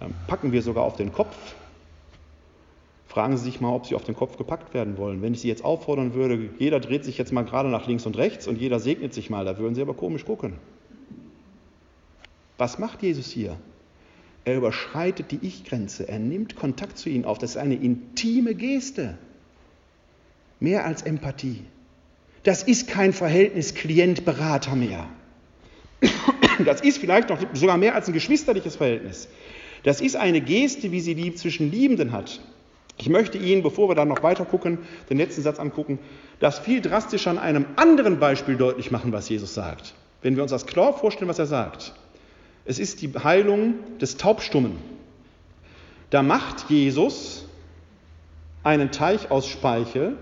[0.00, 1.36] Dann packen wir sogar auf den Kopf.
[3.06, 5.22] Fragen Sie sich mal, ob Sie auf den Kopf gepackt werden wollen.
[5.22, 8.16] Wenn ich Sie jetzt auffordern würde, jeder dreht sich jetzt mal gerade nach links und
[8.16, 10.54] rechts und jeder segnet sich mal, da würden Sie aber komisch gucken.
[12.58, 13.56] Was macht Jesus hier?
[14.44, 16.08] Er überschreitet die Ich-Grenze.
[16.08, 17.38] Er nimmt Kontakt zu ihnen auf.
[17.38, 19.18] Das ist eine intime Geste.
[20.58, 21.64] Mehr als Empathie.
[22.48, 25.06] Das ist kein Verhältnis Klient-Berater mehr.
[26.64, 29.28] Das ist vielleicht noch sogar mehr als ein geschwisterliches Verhältnis.
[29.82, 32.40] Das ist eine Geste, wie sie die zwischen Liebenden hat.
[32.96, 34.78] Ich möchte Ihnen, bevor wir dann noch weiter gucken,
[35.10, 35.98] den letzten Satz angucken,
[36.40, 39.92] das viel drastischer an einem anderen Beispiel deutlich machen, was Jesus sagt.
[40.22, 41.92] Wenn wir uns das klar vorstellen, was er sagt.
[42.64, 44.78] Es ist die Heilung des Taubstummen.
[46.08, 47.44] Da macht Jesus
[48.64, 50.16] einen Teich aus Speichel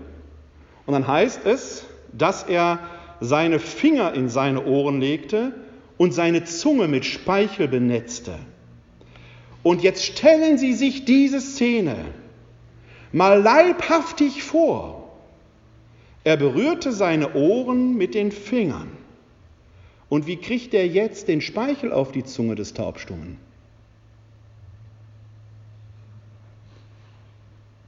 [0.85, 2.79] und dann heißt es, dass er
[3.19, 5.53] seine Finger in seine Ohren legte
[5.97, 8.37] und seine Zunge mit Speichel benetzte.
[9.63, 11.95] Und jetzt stellen Sie sich diese Szene
[13.11, 15.11] mal leibhaftig vor.
[16.23, 18.91] Er berührte seine Ohren mit den Fingern.
[20.09, 23.37] Und wie kriegt er jetzt den Speichel auf die Zunge des Taubstummen?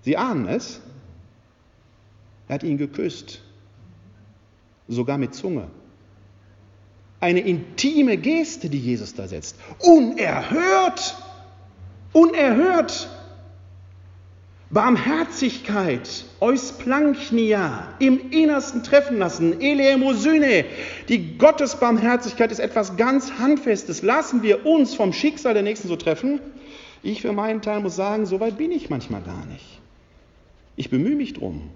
[0.02, 0.82] Sie ahnen es?
[2.48, 3.42] Er hat ihn geküsst,
[4.90, 5.68] sogar mit Zunge.
[7.22, 9.56] Eine intime Geste, die Jesus da setzt.
[9.80, 11.18] Unerhört!
[12.12, 13.10] Unerhört!
[14.72, 20.66] Barmherzigkeit, Eusplanchnia, im Innersten treffen lassen, Eleemosyne.
[21.08, 24.04] Die Gottesbarmherzigkeit ist etwas ganz Handfestes.
[24.04, 26.40] Lassen wir uns vom Schicksal der Nächsten so treffen.
[27.02, 29.82] Ich für meinen Teil muss sagen, so weit bin ich manchmal gar nicht.
[30.76, 31.72] Ich bemühe mich drum.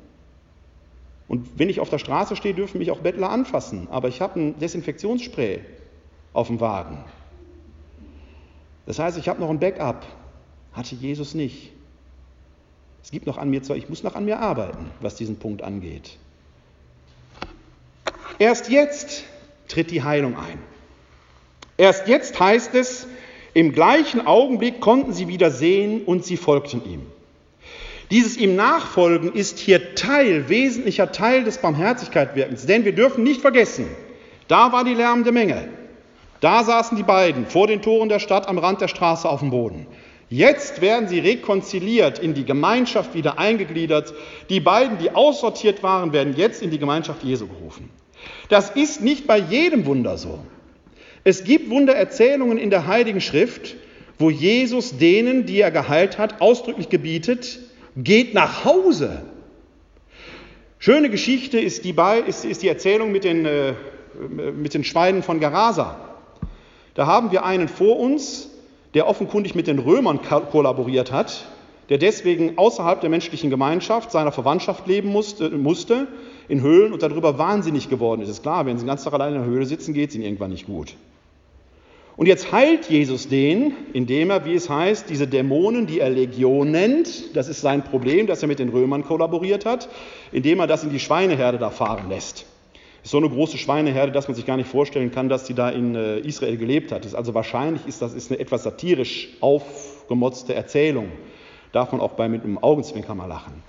[1.28, 3.88] Und wenn ich auf der Straße stehe, dürfen mich auch Bettler anfassen.
[3.90, 5.62] Aber ich habe ein Desinfektionsspray
[6.34, 7.04] auf dem Wagen.
[8.86, 10.06] Das heißt, ich habe noch ein Backup.
[10.74, 11.72] Hatte Jesus nicht.
[13.04, 15.62] Es gibt noch an mir zwar, ich muss noch an mir arbeiten, was diesen Punkt
[15.62, 16.18] angeht.
[18.40, 19.24] Erst jetzt
[19.68, 20.60] tritt die Heilung ein.
[21.78, 23.08] Erst jetzt heißt es,
[23.54, 27.02] im gleichen Augenblick konnten sie wieder sehen und sie folgten ihm.
[28.14, 32.68] Dieses ihm Nachfolgen ist hier Teil, wesentlicher Teil des Barmherzigkeitwirkens.
[32.68, 33.88] Denn wir dürfen nicht vergessen,
[34.48, 35.68] da war die lärmende Menge.
[36.40, 39.50] Da saßen die beiden vor den Toren der Stadt am Rand der Straße auf dem
[39.50, 39.88] Boden.
[40.30, 44.14] Jetzt werden sie rekonziliert, in die Gemeinschaft wieder eingegliedert.
[44.48, 47.90] Die beiden, die aussortiert waren, werden jetzt in die Gemeinschaft Jesu gerufen.
[48.48, 50.38] Das ist nicht bei jedem Wunder so.
[51.24, 53.76] Es gibt Wundererzählungen in der Heiligen Schrift,
[54.20, 57.58] wo Jesus denen, die er geheilt hat, ausdrücklich gebietet,
[57.96, 59.22] geht nach Hause.
[60.80, 61.96] Schöne Geschichte ist die,
[62.28, 63.74] ist, ist die Erzählung mit den, äh,
[64.30, 65.98] mit den Schweinen von Gerasa.
[66.94, 68.50] Da haben wir einen vor uns,
[68.94, 71.48] der offenkundig mit den Römern kollaboriert hat,
[71.90, 76.08] der deswegen außerhalb der menschlichen Gemeinschaft seiner Verwandtschaft leben musste, musste
[76.48, 78.30] in Höhlen und darüber wahnsinnig geworden ist.
[78.30, 80.52] Ist klar, wenn sie ganzen Tag allein in der Höhle sitzen, geht es ihnen irgendwann
[80.52, 80.96] nicht gut.
[82.16, 86.70] Und jetzt heilt Jesus den, indem er, wie es heißt, diese Dämonen, die er Legion
[86.70, 89.90] nennt, das ist sein Problem, dass er mit den Römern kollaboriert hat,
[90.32, 92.46] indem er das in die Schweineherde da fahren lässt
[93.04, 95.70] ist so eine große Schweineherde, dass man sich gar nicht vorstellen kann, dass sie da
[95.70, 97.14] in äh, Israel gelebt hat.
[97.14, 101.12] Also wahrscheinlich ist das ist eine etwas satirisch aufgemotzte Erzählung.
[101.74, 103.62] Darf man auch bei mit einem Augenzwinker mal lachen.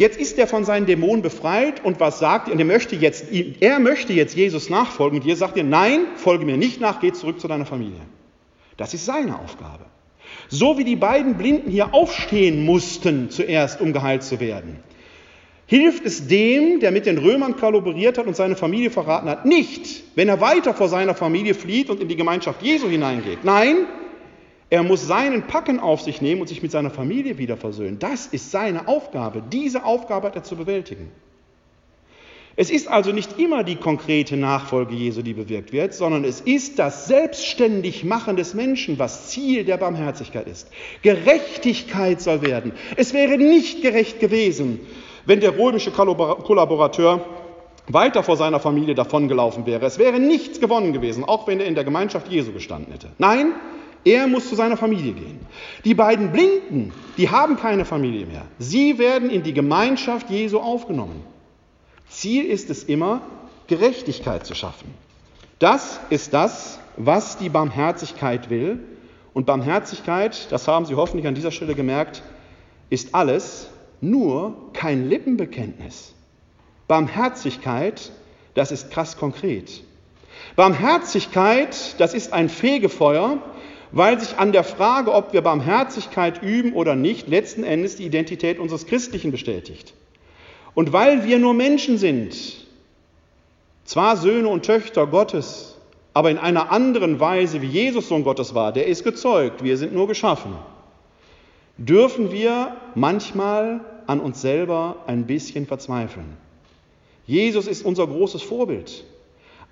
[0.00, 2.54] Jetzt ist er von seinen Dämonen befreit und was sagt er?
[2.54, 3.26] Und er möchte jetzt,
[3.60, 7.12] er möchte jetzt Jesus nachfolgen und ihr sagt ihr, nein, folge mir nicht nach, geh
[7.12, 8.00] zurück zu deiner Familie.
[8.78, 9.84] Das ist seine Aufgabe.
[10.48, 14.78] So wie die beiden Blinden hier aufstehen mussten zuerst, um geheilt zu werden,
[15.66, 20.04] hilft es dem, der mit den Römern kollaboriert hat und seine Familie verraten hat, nicht,
[20.14, 23.44] wenn er weiter vor seiner Familie flieht und in die Gemeinschaft Jesu hineingeht.
[23.44, 23.76] Nein,
[24.70, 27.98] er muss seinen Packen auf sich nehmen und sich mit seiner Familie wieder versöhnen.
[27.98, 29.42] Das ist seine Aufgabe.
[29.52, 31.10] Diese Aufgabe hat er zu bewältigen.
[32.56, 36.78] Es ist also nicht immer die konkrete Nachfolge Jesu, die bewirkt wird, sondern es ist
[36.78, 40.68] das selbstständig Machen des Menschen, was Ziel der Barmherzigkeit ist.
[41.02, 42.72] Gerechtigkeit soll werden.
[42.96, 44.80] Es wäre nicht gerecht gewesen,
[45.26, 47.24] wenn der römische Kollaborateur
[47.88, 49.86] weiter vor seiner Familie davongelaufen wäre.
[49.86, 53.08] Es wäre nichts gewonnen gewesen, auch wenn er in der Gemeinschaft Jesu gestanden hätte.
[53.18, 53.52] Nein,
[54.04, 55.40] er muss zu seiner Familie gehen.
[55.84, 58.46] Die beiden Blinden, die haben keine Familie mehr.
[58.58, 61.22] Sie werden in die Gemeinschaft Jesu aufgenommen.
[62.08, 63.20] Ziel ist es immer,
[63.66, 64.92] Gerechtigkeit zu schaffen.
[65.58, 68.80] Das ist das, was die Barmherzigkeit will.
[69.32, 72.22] Und Barmherzigkeit, das haben Sie hoffentlich an dieser Stelle gemerkt,
[72.88, 73.68] ist alles
[74.00, 76.14] nur kein Lippenbekenntnis.
[76.88, 78.10] Barmherzigkeit,
[78.54, 79.84] das ist krass konkret.
[80.56, 83.38] Barmherzigkeit, das ist ein Fegefeuer,
[83.92, 88.58] weil sich an der Frage, ob wir Barmherzigkeit üben oder nicht, letzten Endes die Identität
[88.58, 89.94] unseres Christlichen bestätigt.
[90.74, 92.36] Und weil wir nur Menschen sind,
[93.84, 95.76] zwar Söhne und Töchter Gottes,
[96.14, 99.92] aber in einer anderen Weise, wie Jesus Sohn Gottes war, der ist gezeugt, wir sind
[99.92, 100.54] nur geschaffen,
[101.76, 106.36] dürfen wir manchmal an uns selber ein bisschen verzweifeln.
[107.26, 109.04] Jesus ist unser großes Vorbild.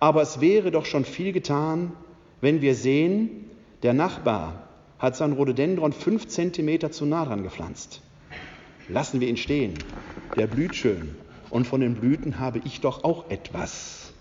[0.01, 1.93] Aber es wäre doch schon viel getan,
[2.41, 3.51] wenn wir sehen,
[3.83, 4.69] der Nachbar
[4.99, 8.01] hat sein Rhododendron fünf Zentimeter zu nah dran gepflanzt.
[8.89, 9.75] Lassen wir ihn stehen.
[10.37, 11.15] Der blüht schön.
[11.51, 14.13] Und von den Blüten habe ich doch auch etwas.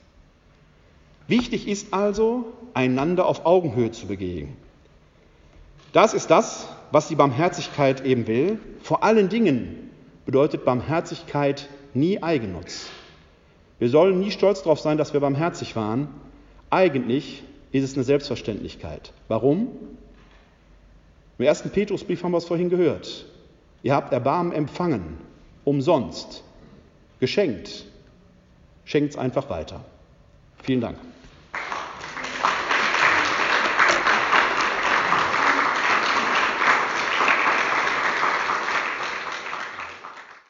[1.27, 4.55] Wichtig ist also, einander auf Augenhöhe zu begegnen.
[5.91, 8.59] Das ist das, was die Barmherzigkeit eben will.
[8.81, 9.89] Vor allen Dingen
[10.25, 12.89] bedeutet Barmherzigkeit nie Eigennutz.
[13.79, 16.07] Wir sollen nie stolz darauf sein, dass wir barmherzig waren.
[16.69, 19.13] Eigentlich ist es eine Selbstverständlichkeit.
[19.27, 19.69] Warum?
[21.37, 23.25] Im ersten Petrusbrief haben wir es vorhin gehört.
[23.83, 25.17] Ihr habt Erbarmen empfangen,
[25.63, 26.43] umsonst,
[27.19, 27.85] geschenkt.
[28.85, 29.83] Schenkt es einfach weiter.
[30.63, 30.97] Vielen Dank.